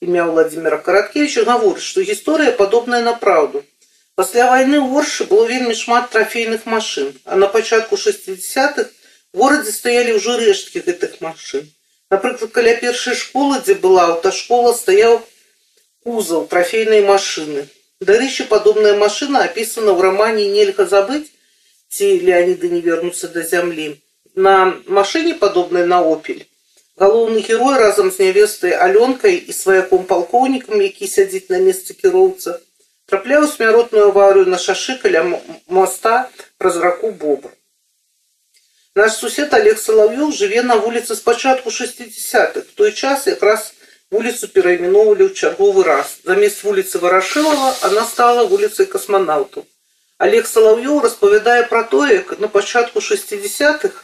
імя 0.00 0.26
Владимира 0.26 0.78
Караткевича, 0.78 1.42
гаворыць, 1.42 1.82
што 1.82 2.02
гісторыя 2.02 2.52
падобная 2.52 3.02
на 3.02 3.14
праўду. 3.14 3.64
Пасля 4.14 4.46
вайны 4.50 4.78
ў 4.78 4.98
Оршы 4.98 5.24
было 5.30 5.46
вельмі 5.46 5.74
шмат 5.74 6.10
трафейных 6.10 6.66
машын, 6.66 7.14
а 7.24 7.34
на 7.34 7.46
пачатку 7.46 7.94
60-х 7.94 8.90
в 9.32 9.38
горадзе 9.38 9.72
стаялі 9.72 10.14
ўжо 10.18 10.38
рэшткі 10.38 10.82
гэтых 10.86 11.20
машын. 11.20 11.66
Напрыклад, 12.12 12.50
каля 12.52 12.74
першай 12.80 13.14
школы, 13.14 13.60
дзе 13.60 13.74
была 13.74 14.04
аўташкола, 14.12 14.72
стаяў 14.72 15.20
кузаў 16.04 16.46
трафейнай 16.52 17.02
машыны. 17.04 17.68
Дарэчы, 18.00 18.46
падобная 18.52 18.94
машына 18.96 19.42
апісана 19.44 19.92
ў 19.92 20.00
рамане 20.08 20.46
нельга 20.52 20.86
забыць, 20.86 21.28
ці 21.92 22.06
Леаніды 22.28 22.70
не 22.72 22.80
вернуцца 22.80 23.28
да 23.34 23.42
зямлі. 23.42 23.88
На 24.34 24.54
машыне 24.86 25.34
падобнай 25.34 25.84
на 25.84 26.00
опель. 26.12 26.46
Галоўны 26.98 27.42
герой 27.46 27.76
разам 27.78 28.10
з 28.10 28.24
нявестай 28.24 28.72
алёнкай 28.86 29.36
і 29.36 29.52
сваяком 29.52 30.06
палкоўнікам, 30.06 30.80
які 30.82 31.06
сядзіць 31.06 31.50
на 31.52 31.60
месцы 31.62 31.94
кіроўца, 31.94 32.58
трапляў 33.06 33.46
смяротную 33.46 34.08
аварыю 34.10 34.46
на 34.46 34.58
шашы 34.58 34.96
каля 35.02 35.22
моста 35.66 36.16
праз 36.58 36.76
раку 36.82 37.10
бобр. 37.10 37.52
Наш 38.98 39.12
сусед 39.12 39.54
Олег 39.54 39.78
Соловьев 39.78 40.34
жыве 40.34 40.62
на 40.62 40.76
вуліцы 40.76 41.14
спачатку 41.14 41.70
60-х. 41.70 42.60
В 42.60 42.74
той 42.74 42.92
час 42.92 43.26
якраз 43.26 43.72
вуліцу 44.10 44.48
перайменоўвалі 44.48 45.28
ў 45.28 45.34
чарговы 45.38 45.84
раз. 45.84 46.18
Замест 46.24 46.64
вуліцы 46.64 46.98
Варашылава 46.98 47.76
она 47.86 48.04
стала 48.04 48.44
вуліцай 48.50 48.86
касманаўту. 48.86 49.66
Олег 50.18 50.48
Соловьев 50.50 50.98
распавядае 51.04 51.62
пра 51.70 51.84
тое, 51.84 52.14
як 52.14 52.40
на 52.40 52.48
пачатку 52.48 52.98
60-х 52.98 54.02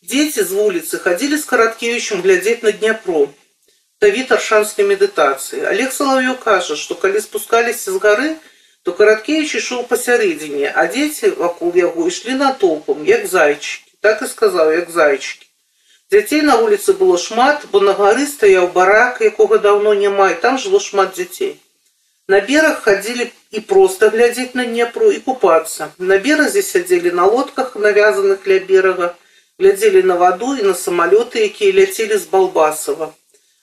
дзеці 0.00 0.42
з 0.42 0.50
вуліцы 0.56 1.02
хадзілі 1.04 1.36
з 1.36 1.44
караткевічам 1.44 2.22
глядзець 2.22 2.62
на 2.62 2.72
Дняпро. 2.72 3.28
Давід 4.00 4.32
аршанскай 4.32 4.86
медытацыі. 4.88 5.68
Олег 5.68 5.92
Соловьев 5.92 6.38
кажа, 6.40 6.76
што 6.80 6.94
калі 6.94 7.20
спускаліся 7.20 7.92
з 7.92 8.00
гары, 8.00 8.30
то 8.88 8.96
караткевич 8.96 9.58
ішоў 9.60 9.84
пасярэдзіне, 9.90 10.72
а 10.72 10.86
дзеці 10.86 11.34
вакол 11.36 11.76
яго 11.76 12.08
ішлі 12.08 12.38
натоўпам, 12.40 13.04
як 13.04 13.28
зайчыкі 13.28 13.81
так 14.02 14.22
і 14.22 14.30
сказаў 14.32 14.72
як 14.72 14.90
зайчыкі 14.90 15.46
дзяцей 16.12 16.42
на 16.42 16.56
вуліцы 16.60 16.96
было 16.98 17.18
шмат 17.22 17.64
бо 17.72 17.80
на 17.84 17.94
гары 17.96 18.26
стаяў 18.26 18.68
барак 18.76 19.22
якога 19.30 19.58
даўно 19.64 19.94
няма 20.02 20.30
і 20.34 20.38
там 20.44 20.58
жыло 20.64 20.80
шмат 20.84 21.16
дзяцей 21.18 21.56
на 22.34 22.40
бераг 22.48 22.82
хадзілі 22.84 23.26
і 23.50 23.60
проста 23.72 24.08
глядзець 24.14 24.54
на 24.60 24.64
дняпро 24.70 25.10
і 25.16 25.20
купацца 25.28 25.88
на 25.98 26.18
беразе 26.26 26.62
сядзелі 26.62 27.12
на 27.20 27.28
лодках 27.34 27.76
навязаных 27.86 28.48
ля 28.52 28.58
берага 28.70 29.08
глядзелі 29.58 30.02
на 30.10 30.16
ваду 30.22 30.54
і 30.56 30.68
на 30.70 30.74
самалёты 30.80 31.44
якія 31.48 31.76
ляцелі 31.80 32.18
з 32.18 32.28
балбасава 32.32 33.12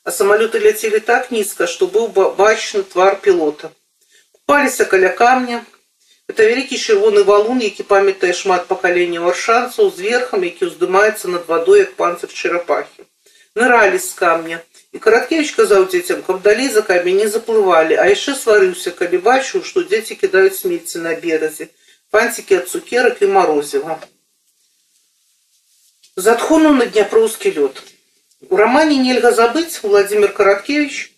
а 0.03 0.13
самалёты 0.17 0.61
ляцелі 0.65 1.01
так 1.11 1.31
нізка 1.35 1.69
што 1.73 1.89
быў 1.97 2.09
бачны 2.41 2.83
твар 2.95 3.21
пілота 3.27 3.71
купаліся 4.31 4.85
каля 4.93 5.13
камня 5.21 5.61
Это 6.29 6.45
вялікі 6.49 6.77
чырвоны 6.77 7.23
валун, 7.23 7.59
які 7.61 7.83
памятае 7.89 8.33
шмат 8.33 8.65
пакаленняў 8.69 9.27
аршанцаў 9.31 9.91
з 9.93 10.05
верхам, 10.05 10.45
які 10.47 10.69
ўздымаецца 10.69 11.29
над 11.33 11.45
вадой 11.51 11.85
як 11.85 11.93
панцыр 11.99 12.33
чарапахі. 12.33 13.05
Ныралі 13.55 13.99
з 14.01 14.13
камня. 14.19 14.57
І 14.91 14.99
караткевич 14.99 15.51
казаў 15.55 15.85
дзецям, 15.91 16.23
каб 16.25 16.41
далей 16.41 16.69
за 16.73 16.81
камень 16.81 17.21
не 17.21 17.27
заплывалі, 17.27 17.95
а 18.01 18.09
яшчэ 18.09 18.35
сварыўся, 18.41 18.91
калі 18.99 19.21
бачыў, 19.27 19.63
што 19.69 19.83
дзеці 19.85 20.17
кідаюць 20.21 20.57
смецці 20.57 21.03
на 21.05 21.13
беразе, 21.23 21.69
панцікі 22.11 22.61
ад 22.61 22.69
цукерак 22.73 23.21
і 23.21 23.31
марозіва. 23.37 23.99
Затхонуў 26.15 26.79
на 26.79 26.85
дняпроўскі 26.85 27.51
лёд. 27.59 27.83
У 28.49 28.57
рамане 28.57 28.97
нельга 28.97 29.31
забыць 29.31 29.83
Владимир 29.83 30.33
Караткевич 30.33 31.11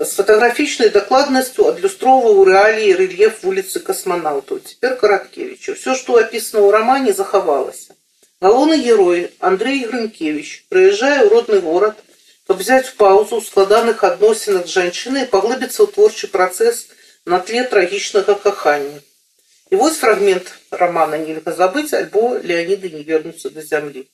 с 0.00 0.12
фотографічнай 0.12 0.90
дакладнасцю 0.94 1.66
адлюстроўваў 1.68 2.40
рэаліі 2.48 2.96
рэльеф 2.96 3.38
вуліцы 3.44 3.80
касманаўтаў 3.84 4.58
цяпер 4.70 4.96
караткевичу 5.02 5.76
все 5.76 5.94
што 6.00 6.18
апісана 6.22 6.60
ў 6.64 6.68
рамане 6.74 7.14
захавалася 7.20 7.96
галоўны 8.46 8.76
герой 8.86 9.22
Андрей 9.50 9.78
грынкевич 9.92 10.50
прыязджае 10.74 11.20
ў 11.24 11.28
родны 11.32 11.60
горад 11.68 12.02
каб 12.46 12.60
взять 12.60 12.90
паузу 13.00 13.40
ў 13.40 13.46
складаных 13.46 14.04
адносінах 14.08 14.66
з 14.68 14.76
жанчынай 14.78 15.24
паглыбіцца 15.32 15.80
ў 15.82 15.88
творчы 15.96 16.28
працэс 16.34 16.82
на 17.34 17.40
тле 17.48 17.64
трагічнага 17.70 18.36
кахання 18.44 19.00
і 19.70 19.80
вось 19.80 19.96
фрагмент 20.02 20.52
романа 20.82 21.22
нельга 21.22 21.56
забыць 21.62 21.96
альбо 22.00 22.26
леаніды 22.50 22.92
не 22.98 23.02
вернуцца 23.12 23.54
да 23.56 23.64
зямлі 23.70 24.04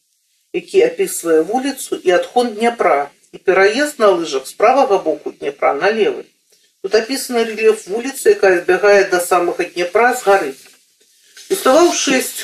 які 0.60 0.86
апісвае 0.86 1.42
вуліцу 1.50 1.98
і 1.98 2.14
адхон 2.20 2.54
дняпра 2.54 3.10
і 3.36 3.38
пераезд 3.38 3.98
на 3.98 4.10
лыжах 4.12 4.46
з 4.46 4.52
правага 4.52 4.98
боку 4.98 5.32
Днепра 5.32 5.72
на 5.74 5.90
левы. 5.90 6.24
Тут 6.82 6.94
апісаны 6.94 7.44
рэльеф 7.44 7.86
вуліцы, 7.86 8.34
якая 8.36 8.60
збягае 8.60 9.08
да 9.10 9.20
самага 9.20 9.64
Днепра 9.64 10.14
з 10.14 10.22
гары. 10.26 10.50
Уставаў 11.50 11.92
6 11.92 12.42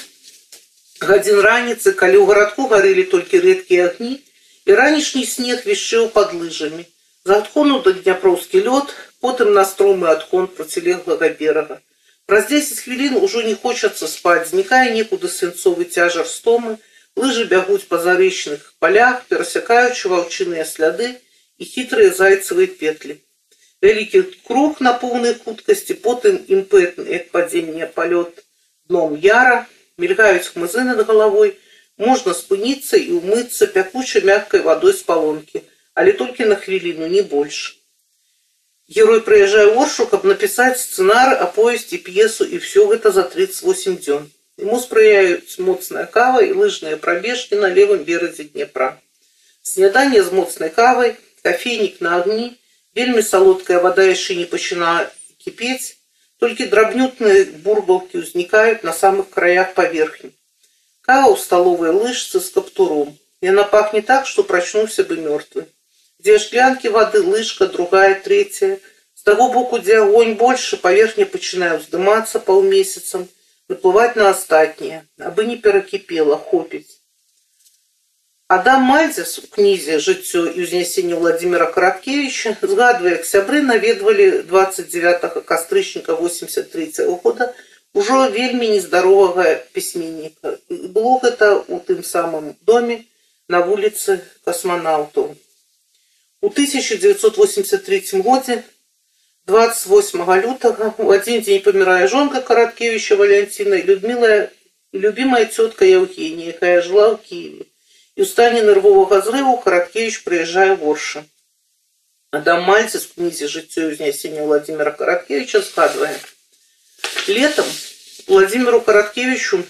гадзін 1.01 1.41
раніцы, 1.41 1.93
калі 1.93 2.23
ў 2.23 2.25
гарадку 2.31 2.69
гарэлі 2.71 3.05
толькі 3.13 3.43
рэдкія 3.45 3.91
агні, 3.91 4.15
і 4.69 4.71
ранішні 4.81 5.25
снег 5.27 5.67
вішчэў 5.67 6.09
пад 6.15 6.33
лыжамі. 6.35 6.87
За 7.25 7.39
адхону 7.43 7.83
да 7.85 7.93
дняпроўскі 7.93 8.65
лёд, 8.65 8.95
потым 9.21 9.53
на 9.53 9.65
стромы 9.65 10.09
адхон 10.13 10.47
процілеглага 10.47 11.29
берага. 11.41 11.81
Праз 12.29 12.49
10 12.49 12.81
хвілін 12.85 13.17
ужо 13.25 13.43
не 13.43 13.55
хочацца 13.55 14.07
спаць, 14.07 14.51
знікае 14.51 14.93
некуды 14.93 15.29
свінцовы 15.33 15.85
цяжар 15.85 16.27
стомы, 16.29 16.77
Лыжы 17.17 17.45
бягуць 17.53 17.89
па 17.93 17.99
зарэчных 18.03 18.75
палях, 18.79 19.25
перасякаючы 19.31 20.13
ваўчыныя 20.13 20.65
сляды 20.65 21.15
і 21.59 21.65
хітрыя 21.73 22.13
зайцавыя 22.19 22.69
петлі. 22.83 23.19
Вялікі 23.83 24.23
круг 24.47 24.79
на 24.85 24.93
поўнай 25.01 25.35
хуткасці, 25.35 25.99
потым 26.05 26.39
імпэтны, 26.47 27.09
як 27.15 27.31
падзенне 27.35 27.91
палёт 27.99 28.45
дном 28.89 29.19
яра, 29.19 29.67
Мелькают 29.99 30.47
хмызы 30.47 30.85
над 30.85 31.05
головой, 31.05 31.59
можно 31.97 32.33
спыниться 32.33 32.97
и 32.97 33.11
умыться 33.11 33.67
пякучей 33.67 34.21
мягкой 34.23 34.63
водой 34.63 34.95
с 34.95 35.03
полонки, 35.03 35.65
але 35.93 36.13
только 36.13 36.47
на 36.47 36.55
хвилину, 36.55 37.09
не 37.09 37.23
больше. 37.23 37.75
Герой 38.87 39.21
прыязджае 39.21 39.67
ў 39.67 39.83
оршу, 39.83 40.07
каб 40.07 40.23
напісаць 40.25 40.79
сцэнар, 40.81 41.35
аповесці 41.45 41.99
п'есу 41.99 42.47
і 42.47 42.63
все 42.63 42.87
гэта 42.87 43.11
за 43.11 43.25
38 43.27 43.99
дзён. 43.99 44.31
Ему 44.63 44.81
спрыяюць 44.81 45.59
моцная 45.59 46.07
кава 46.07 46.43
і 46.43 46.53
лыжныя 46.53 46.97
прабежкі 46.97 47.61
на 47.63 47.69
левым 47.69 48.03
беразе 48.09 48.45
Днепра. 48.45 49.01
Снядание 49.63 50.23
з 50.23 50.33
моцнай 50.33 50.71
кавай, 50.71 51.17
кофейник 51.43 52.01
на 52.01 52.17
огни, 52.19 52.57
вельмі 52.95 53.23
солодкая 53.23 53.79
вода 53.79 54.03
яшчэ 54.03 54.35
не 54.35 54.47
пачынае 54.47 55.11
кипеть, 55.39 55.99
только 56.39 56.67
дробнютные 56.67 57.45
бурбалки 57.45 58.17
возникают 58.17 58.83
на 58.83 58.93
самых 58.93 59.31
краях 59.31 59.75
поверхни. 59.75 60.33
Кава 61.03 61.31
у 61.31 61.37
столовой 61.37 61.91
лыжцы 61.91 62.41
с 62.41 62.51
каптуром. 62.51 63.19
И 63.41 63.47
она 63.47 63.65
пахнет 63.65 64.07
так, 64.07 64.27
что 64.27 64.43
прочнулся 64.43 65.05
бы 65.05 65.17
мертвый. 65.17 65.67
Где 66.19 66.39
шклянки 66.39 66.89
воды, 66.89 67.23
лыжка, 67.23 67.67
другая, 67.67 68.21
третья. 68.21 68.81
С 69.15 69.23
того 69.23 69.51
боку, 69.53 69.79
где 69.79 69.99
огонь 69.99 70.35
больше, 70.35 70.77
поверхня 70.77 71.27
начинает 71.33 71.83
вздыматься 71.83 72.41
полмесяцем, 72.41 73.29
выплывать 73.69 74.17
на 74.17 74.31
остатние, 74.31 75.07
абы 75.19 75.45
не 75.45 75.57
перакипела, 75.57 76.37
хопить. 76.37 76.99
Адам 78.49 78.83
Мальзес 78.89 79.39
у 79.39 79.43
кнізе 79.53 79.99
жыццё 80.01 80.49
і 80.49 80.65
ўзнясенне 80.65 81.17
Владимира 81.21 81.67
Караткевича 81.69 82.57
згадвае, 82.63 83.21
як 83.21 83.27
сябры 83.29 83.61
наведвалі 83.61 84.43
29 84.49 85.45
кастрычніка 85.45 86.17
83 86.17 87.05
-го 87.05 87.21
года 87.21 87.53
ўжо 87.93 88.31
вельмі 88.31 88.69
нездаровага 88.73 89.55
пісьменніка. 89.77 90.57
Было 90.71 91.21
гэта 91.21 91.61
ў 91.69 91.77
тым 91.85 92.01
самым 92.01 92.57
доме 92.65 93.05
на 93.53 93.61
вуліцы 93.61 94.25
касманаўтаў. 94.49 95.37
У 96.41 96.49
1983 96.49 98.23
годзе 98.23 98.65
28 99.49 100.23
лютага 100.45 100.93
у 100.99 101.11
адзін 101.17 101.41
дзень 101.41 101.65
памірае 101.65 102.07
жонка 102.13 102.41
Караткевича 102.41 103.17
Валянціна 103.17 103.77
і 103.81 103.85
Людміла 103.89 104.49
любимая 104.93 105.47
цётка 105.47 105.85
Евгения, 105.85 106.53
якая 106.53 106.83
жыла 106.83 107.13
ў 107.13 107.17
Киеве. 107.25 107.65
І 108.17 108.23
ў 108.23 108.27
стане 108.29 108.61
нервовага 108.63 109.21
зрыву 109.25 109.57
Караткевич 109.57 110.25
прыязджае 110.25 110.77
в 110.77 110.85
Орша. 110.89 111.25
Адам 112.31 112.65
Мальцев 112.65 113.09
в 113.09 113.15
кнізе 113.15 113.49
«Жыццё 113.49 113.89
і 113.89 113.97
ўзнясення 113.97 114.45
Владимира 114.45 114.93
Караткевича 114.93 115.65
згадвае. 115.65 116.21
Летом 117.29 117.65
Владимиру 118.27 118.81
Караткевичу 118.81 119.65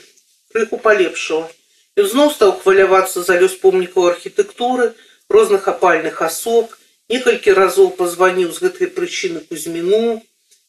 крыху 0.50 0.78
полепшало. 0.78 1.46
І 1.94 2.02
зноў 2.02 2.34
стаў 2.34 2.58
хвалявацца 2.62 3.22
за 3.22 3.38
лёс 3.38 3.54
помнікаў 3.62 4.11
архітэктуры, 4.11 4.94
розных 5.30 5.70
апальных 5.70 6.22
асоб, 6.22 6.74
некалькі 7.12 7.56
разоў 7.58 7.92
пазваніў 7.98 8.52
з 8.52 8.64
гэтай 8.64 8.88
прычыны 8.96 9.40
Кузьміну, 9.48 10.20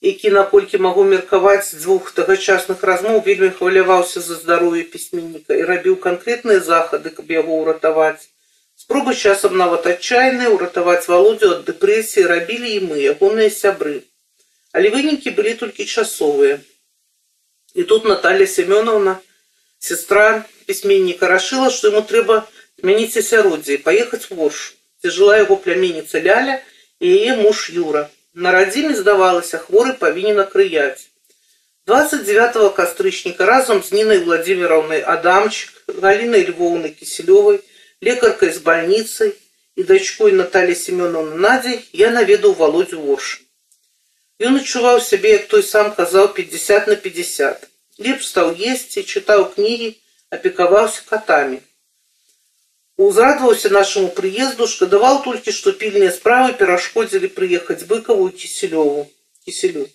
які 0.02 0.30
наколькі 0.32 0.80
магу 0.86 1.04
меркаваць 1.04 1.70
з 1.70 1.84
двух 1.84 2.12
тагачасных 2.16 2.84
размоў 2.90 3.22
вельмі 3.26 3.52
хваляваўся 3.60 4.24
за 4.24 4.40
здароўе 4.42 4.84
пісьменніка 4.94 5.60
і 5.60 5.68
рабіў 5.72 6.00
канкрэтныя 6.06 6.64
захады, 6.64 7.12
каб 7.12 7.32
яго 7.36 7.60
ўратаваць. 7.64 8.30
Спробы 8.80 9.14
часам 9.14 9.58
нават 9.60 9.88
адчайныя 9.92 10.56
ўратаваць 10.56 11.12
валодзю 11.12 11.52
ад 11.56 11.66
дэпрэсіі 11.68 12.30
рабілі 12.32 12.70
і 12.76 12.80
мы, 12.88 12.98
ягоныя 13.12 13.52
сябры. 13.52 14.08
Але 14.72 14.94
вынікі 14.96 15.36
былі 15.36 15.54
толькі 15.60 15.84
часовыя. 15.84 16.64
І 17.76 17.84
тут 17.84 18.08
Наталья 18.08 18.48
Семёновна, 18.48 19.20
сестра 19.80 20.46
пісьменніка, 20.66 21.28
рашыла, 21.28 21.70
што 21.76 21.92
яму 21.92 22.08
трэба 22.08 22.48
змяніць 22.80 23.20
асяроддзе 23.20 23.76
і 23.76 23.84
паехаць 23.84 24.32
у 24.32 24.40
Оршу, 24.48 24.80
дзе 25.04 25.12
жыла 25.16 25.38
яго 25.40 25.56
пляменніца 25.56 26.22
Ляля 26.24 26.60
і 27.00 27.08
яе 27.08 27.36
муж 27.42 27.70
Юра. 27.74 28.10
На 28.34 28.52
радзіме 28.52 28.96
здавалася, 28.96 29.58
хворы 29.58 29.94
павінен 30.00 30.40
акрыяць. 30.40 31.10
29 31.90 32.76
кастрычніка 32.76 33.46
разам 33.46 33.82
з 33.84 33.92
Нінай 33.92 34.20
Владимировнай 34.20 35.02
Адамчык, 35.02 35.72
Галінай 36.02 36.46
Львоўнай 36.50 36.92
Кіселёвай, 36.94 37.60
лекаркай 38.02 38.52
з 38.54 38.62
бальніцай 38.62 39.34
і 39.76 39.84
дачкой 39.84 40.32
Наталі 40.38 40.76
Семёновны 40.76 41.40
Надзей 41.40 41.80
я 41.94 42.12
наведаў 42.12 42.54
володю 42.54 43.02
Ворш. 43.02 43.42
Ён 44.40 44.60
адчуваў 44.62 45.02
сябе, 45.02 45.32
як 45.40 45.48
той 45.48 45.64
сам 45.64 45.92
казаў 45.96 46.30
50 46.36 46.88
на 46.88 46.96
50. 46.96 47.66
Лепш 48.00 48.28
стаў 48.32 48.54
есці, 48.54 49.04
чытаў 49.04 49.50
кнігі, 49.56 49.90
апекаваўся 50.30 51.02
катамі. 51.10 51.60
Узрадаваўся 53.00 53.70
нашаму 53.74 54.10
прыезду, 54.16 54.68
шкадаваў 54.68 55.22
толькі, 55.28 55.52
што 55.60 55.72
пільныя 55.84 56.12
справы 56.16 56.56
перашкодзілі 56.62 57.30
прыехаць 57.38 57.88
быкаву 57.92 58.28
кіселёву 58.42 59.06
кіселю. 59.46 59.86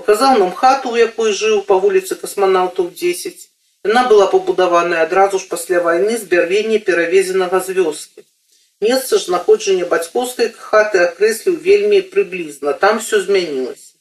Паказаў 0.00 0.38
нам 0.42 0.52
хату, 0.58 0.92
у 0.92 1.00
якой 1.00 1.32
жыў 1.38 1.62
па 1.70 1.78
вуліцы 1.84 2.18
касманаўтаў 2.20 2.90
10. 3.00 3.48
Яна 3.88 4.02
была 4.10 4.26
пабудаваная 4.34 5.00
адразу 5.04 5.40
ж 5.42 5.48
пасля 5.54 5.80
вайны 5.86 6.18
з 6.18 6.28
бярвення 6.34 6.78
перавезенага 6.90 7.60
з 7.60 7.78
вёскі. 7.78 8.26
Месца 8.84 9.18
ж 9.18 9.24
знаходжання 9.30 9.88
бацькоўскай 9.90 10.52
хаты 10.68 11.02
акрэсліў 11.06 11.56
вельмі 11.66 12.00
прыблізна, 12.12 12.72
там 12.84 13.00
все 13.02 13.20
змянілася. 13.24 13.92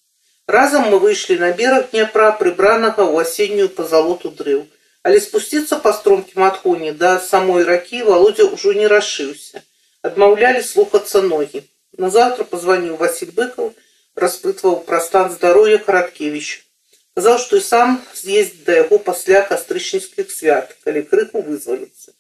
Разам 0.48 0.90
мы 0.92 1.00
выйшлі 1.00 1.38
на 1.40 1.52
бераг 1.58 1.90
Дняпра, 1.92 2.30
прыбранага 2.40 3.08
ў 3.08 3.26
асеннюю 3.26 3.70
пазалоту 3.70 4.32
дрэў. 4.40 4.64
Але 5.06 5.20
спусціцца 5.26 5.80
па 5.84 5.92
стромкім 5.98 6.44
адхоне 6.48 6.92
да 7.04 7.12
самой 7.28 7.64
ракі 7.70 8.02
володя 8.08 8.46
ўжо 8.50 8.74
не 8.80 8.90
рашыўся. 8.94 9.64
Адмаўлялі 10.10 10.62
слухацца 10.66 11.22
ногі. 11.28 11.62
Назаўтра 12.04 12.46
пазваніў 12.52 12.98
Васіль 13.02 13.34
быкаў, 13.40 13.74
распытваў 14.24 14.78
пра 14.90 15.00
стан 15.08 15.32
здароўя 15.34 15.80
Хараткевіч. 15.88 16.48
Казаў, 17.18 17.38
што 17.44 17.58
і 17.60 17.64
сам 17.68 17.98
з'ездзіць 18.16 18.66
да 18.68 18.78
яго 18.78 18.98
пасля 19.10 19.42
кастрычніцкіх 19.50 20.32
свят, 20.32 20.76
калі 20.86 21.02
крыху 21.12 21.42
вызваліцца. 21.48 22.14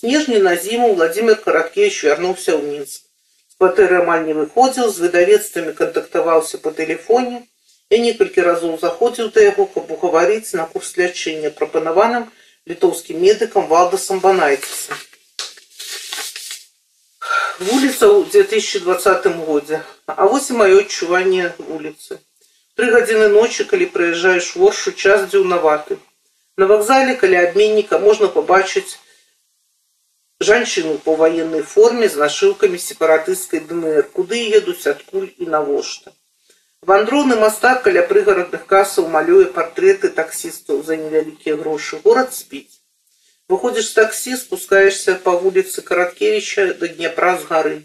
Снежні 0.00 0.38
на 0.46 0.56
зіму 0.56 0.94
Владимир 0.94 1.36
Караткевич 1.44 2.02
вярнуўся 2.04 2.56
ў 2.58 2.62
мінск. 2.66 3.06
З 3.52 3.60
кватэры 3.60 4.00
амаль 4.02 4.24
не 4.26 4.34
выходзіў, 4.34 4.90
з 4.90 5.04
выдавецтвамі 5.04 5.76
кантактаваўся 5.78 6.58
па 6.64 6.72
тэлефоне, 6.78 7.44
Я 7.92 7.98
некалькі 8.00 8.44
разоў 8.44 8.78
заходзіў 8.80 9.30
да 9.36 9.42
яго, 9.44 9.66
каб 9.72 9.90
угаварыць 9.92 10.56
на 10.56 10.64
курс 10.64 10.96
лячэння, 10.96 11.50
прапанаваным 11.56 12.28
літоўскім 12.70 13.18
медыкам 13.20 13.66
Валдасам 13.72 14.20
Банайціса. 14.20 14.96
Вуліца 17.60 18.08
ў 18.08 18.24
2020 18.32 19.26
годзе. 19.46 19.82
А 20.06 20.24
вось 20.24 20.48
і 20.50 20.56
маё 20.60 20.80
адчуванне 20.84 21.52
вуліцы. 21.58 22.18
Тры 22.80 22.88
гадзіны 22.96 23.28
ночы, 23.34 23.68
калі 23.68 23.86
прыязджаеш 23.92 24.56
воршу, 24.56 24.96
час 24.96 25.28
дзіўнаваты. 25.28 26.00
На 26.56 26.66
вакзале 26.72 27.14
каля 27.20 27.44
абменніка 27.48 27.98
можна 27.98 28.32
пабачыць 28.32 28.96
жанчыну 30.48 30.96
па 31.04 31.14
ваеннай 31.20 31.62
форме 31.74 32.08
з 32.08 32.24
нашыўкамі 32.24 32.80
сепаратысцкай 32.88 33.60
ДНР, 33.68 34.08
куды 34.16 34.40
едуць 34.58 34.86
адкуль 34.96 35.28
і 35.36 35.52
навошта. 35.54 36.15
Вандроўны 36.86 37.36
мастак 37.38 37.82
каля 37.86 38.02
прыгарадных 38.10 38.66
касаў 38.70 39.06
малюе 39.08 39.46
партрэты 39.56 40.08
таксістаў 40.16 40.82
за 40.82 40.96
невялікія 41.02 41.56
грошы. 41.60 42.00
Горад 42.04 42.34
спіць. 42.34 42.82
Выходзіш 43.52 43.86
з 43.90 43.94
таксі, 43.98 44.36
спускаешся 44.40 45.14
па 45.26 45.36
вуліцы 45.38 45.82
Караткевіча 45.86 46.64
да 46.80 46.88
Дняпра 46.88 47.36
з 47.38 47.46
гары. 47.50 47.76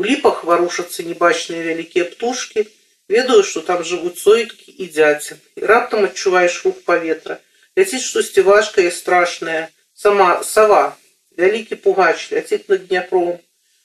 У 0.00 0.04
ліпах 0.08 0.44
варушацца 0.48 1.04
небачныя 1.04 1.66
вялікія 1.66 2.04
птушкі. 2.12 2.64
Ведаю, 3.10 3.42
што 3.42 3.60
там 3.66 3.82
жывуць 3.84 4.22
сойкі 4.22 4.72
і 4.72 4.86
дзяці. 4.86 5.36
І 5.58 5.66
раптам 5.66 6.06
адчуваеш 6.08 6.60
рух 6.64 6.80
паветра. 6.86 7.36
Ляціць 7.76 8.06
штосьці 8.06 8.46
важкае 8.46 8.86
і 8.88 8.94
страшнае. 8.94 9.68
Сама 9.92 10.28
сава, 10.46 10.96
вялікі 11.36 11.76
пугач, 11.84 12.30
ляціць 12.32 12.68
над 12.68 12.86
Дняпром. 12.86 13.36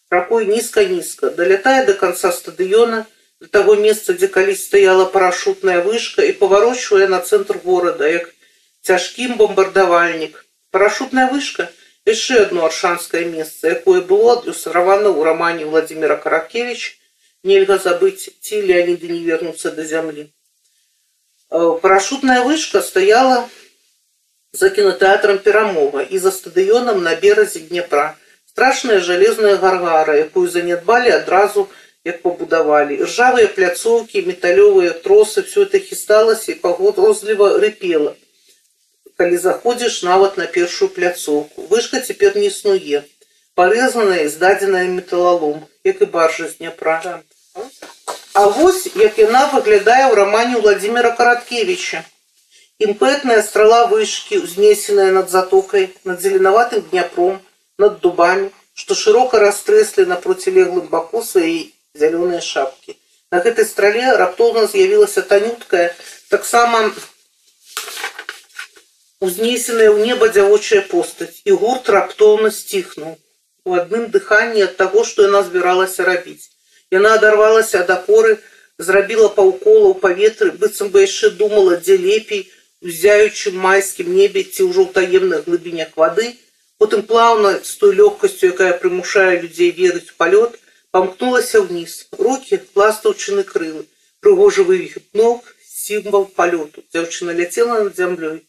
Ракой 0.10 0.46
нізка-нізка, 0.46 1.34
далятае 1.42 1.86
да 1.90 1.98
канца 1.98 2.32
стадыёна, 2.32 3.04
до 3.42 3.48
того 3.48 3.76
месца, 3.76 4.14
дзе 4.14 4.28
калісь 4.28 4.66
стаяла 4.66 5.06
парашутная 5.06 5.82
вышка 5.82 6.24
і 6.26 6.34
паварочвае 6.34 7.08
на 7.08 7.20
цэнтр 7.20 7.60
горада, 7.64 8.08
як 8.08 8.34
цяжкім 8.82 9.38
бомбардавальнік. 9.38 10.46
Парашутная 10.72 11.28
вышка 11.32 11.70
яшчэ 12.06 12.46
одно 12.46 12.66
аршанскае 12.66 13.26
месца, 13.26 13.68
якое 13.68 14.02
было 14.02 14.38
адлюстравана 14.40 15.10
ў 15.10 15.24
рамане 15.26 15.66
Владимира 15.66 16.16
Каракевич 16.16 17.00
нельга 17.44 17.78
забыць 17.78 18.30
ці 18.42 18.62
Леониды 18.62 19.10
не 19.10 19.22
вернуцца 19.26 19.72
да 19.72 19.86
зямлі. 19.86 20.30
Э, 21.50 21.78
парашутная 21.82 22.42
вышка 22.42 22.82
стаяла 22.82 23.50
за 24.54 24.70
кінотэатрам 24.70 25.40
перамога 25.40 26.02
і 26.02 26.18
за 26.18 26.32
стадыёнам 26.32 27.02
на 27.02 27.16
беразе 27.16 27.60
Днепра. 27.60 28.18
Страшная 28.46 29.00
жалезная 29.00 29.58
гаргара, 29.58 30.16
якую 30.16 30.48
занядбалі 30.48 31.12
адразу 31.12 31.70
як 32.04 32.22
побудовали. 32.22 33.02
Ржавые 33.02 33.48
пляцоўкі, 33.48 34.26
металёвыя 34.30 34.94
тросы, 34.94 35.42
все 35.42 35.66
это 35.66 35.80
хісталася 35.80 36.52
і 36.52 36.62
пагрозліва 36.62 37.58
рыпела. 37.58 38.14
калі 39.18 39.38
заходзіш 39.38 40.04
нават 40.04 40.38
на 40.38 40.46
першую 40.46 40.90
пляцоўку. 40.90 41.68
Вышка 41.72 42.02
цяпер 42.02 42.36
не 42.36 42.48
існуе. 42.52 43.04
Парэзаная 43.56 44.24
і 44.26 44.32
здадзеная 44.32 44.88
металалом, 44.92 45.64
як 45.84 46.02
і 46.02 46.06
баржа 46.06 46.48
з 46.48 46.58
Дняпра. 46.58 47.22
А 48.34 48.48
вось 48.48 48.88
як 48.96 49.18
яна 49.18 49.48
выглядае 49.54 50.12
ў 50.12 50.14
рамане 50.20 50.60
Владимира 50.60 51.12
Караткевича. 51.16 52.04
Імпэтная 52.84 53.42
страла 53.42 53.88
вышкі, 53.88 54.44
узнесеная 54.44 55.12
над 55.16 55.32
затокай, 55.32 55.96
над 56.04 56.20
зеленаватым 56.20 56.84
дняпром, 56.92 57.40
над 57.80 58.02
дубамі, 58.04 58.52
што 58.76 59.00
шырока 59.00 59.40
растрэслі 59.40 60.04
на 60.12 60.20
процілеглым 60.20 60.92
баку 60.92 61.24
свае 61.24 61.72
зялёныя 61.94 62.42
шапкі. 62.42 62.96
На 63.32 63.42
гэтай 63.46 63.66
страле 63.66 64.16
раптоўна 64.22 64.66
з'явілася 64.72 65.22
танюткая, 65.22 65.92
таксама 66.30 66.82
узнесеная 69.20 69.90
ў 69.92 70.06
неба 70.08 70.30
дзявочая 70.30 70.82
постаць, 70.92 71.42
і 71.46 71.52
гурт 71.62 71.90
раптоўна 71.90 72.52
сціхнуў 72.52 73.16
у 73.66 73.74
адным 73.80 74.10
дыханні 74.14 74.62
ад 74.68 74.76
таго, 74.82 75.04
што 75.04 75.26
яна 75.26 75.42
збіралася 75.44 76.06
рабіць. 76.06 76.52
Яна 76.94 77.16
адарвалася 77.18 77.82
ад 77.82 77.90
апоры, 77.96 78.38
зрабіла 78.78 79.30
паўкола 79.38 79.88
ў 79.92 79.96
паветры, 80.04 80.52
быццам 80.62 80.92
бы 80.94 81.02
яшчэ 81.02 81.32
думала, 81.40 81.78
дзе 81.82 81.98
лепей, 81.98 82.46
у 82.86 82.92
зяючым 82.92 83.58
майскім 83.58 84.12
небе 84.14 84.44
ці 84.44 84.70
ўжо 84.70 84.86
ў 84.86 84.94
таемных 84.94 85.48
глыбінях 85.50 85.96
вады, 85.98 86.36
потым 86.78 87.02
плаўна 87.10 87.58
з 87.64 87.74
той 87.82 87.96
лёгкасцю, 87.98 88.54
якая 88.54 88.78
прымушае 88.78 89.42
людзей 89.42 89.72
верыць 89.72 90.12
у 90.14 90.16
палёт, 90.22 90.60
памкнулася 90.92 91.62
ўніз. 91.66 92.10
Рукі 92.16 92.62
пластаўчыны 92.74 93.44
крылы, 93.44 93.86
прыгожы 94.24 94.64
вывіхат 94.64 95.06
ног, 95.14 95.44
сімвал 95.62 96.26
палёту. 96.26 96.82
Дзяўчына 96.94 97.36
ляцела 97.36 97.84
над 97.84 97.96
зямлёй. 97.96 98.44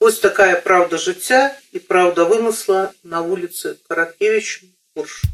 Вось 0.00 0.18
такая 0.20 0.60
праўда 0.60 0.98
жыцця 1.00 1.56
і 1.72 1.78
праўда 1.80 2.28
вымысла 2.28 2.92
на 3.02 3.22
вуліцы 3.24 3.80
Караткевіч 3.88 4.66
Мурш. 4.96 5.24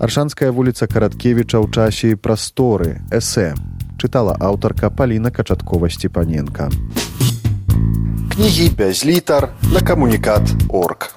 Аршанская 0.00 0.50
вуліца 0.50 0.88
Караткевіча 0.88 1.60
ў 1.60 1.68
часе 1.68 2.16
і 2.16 2.18
прасторы, 2.18 3.04
эсэ, 3.12 3.52
чытала 4.00 4.34
аўтарка 4.40 4.90
Паліна 4.90 5.30
Качаткова 5.30 5.90
Сцепаненка. 5.92 6.72
Кнігі 8.32 8.70
без 8.74 9.04
літар 9.04 9.52
на 9.68 9.84
камунікат 9.84 10.42
орг. 10.72 11.15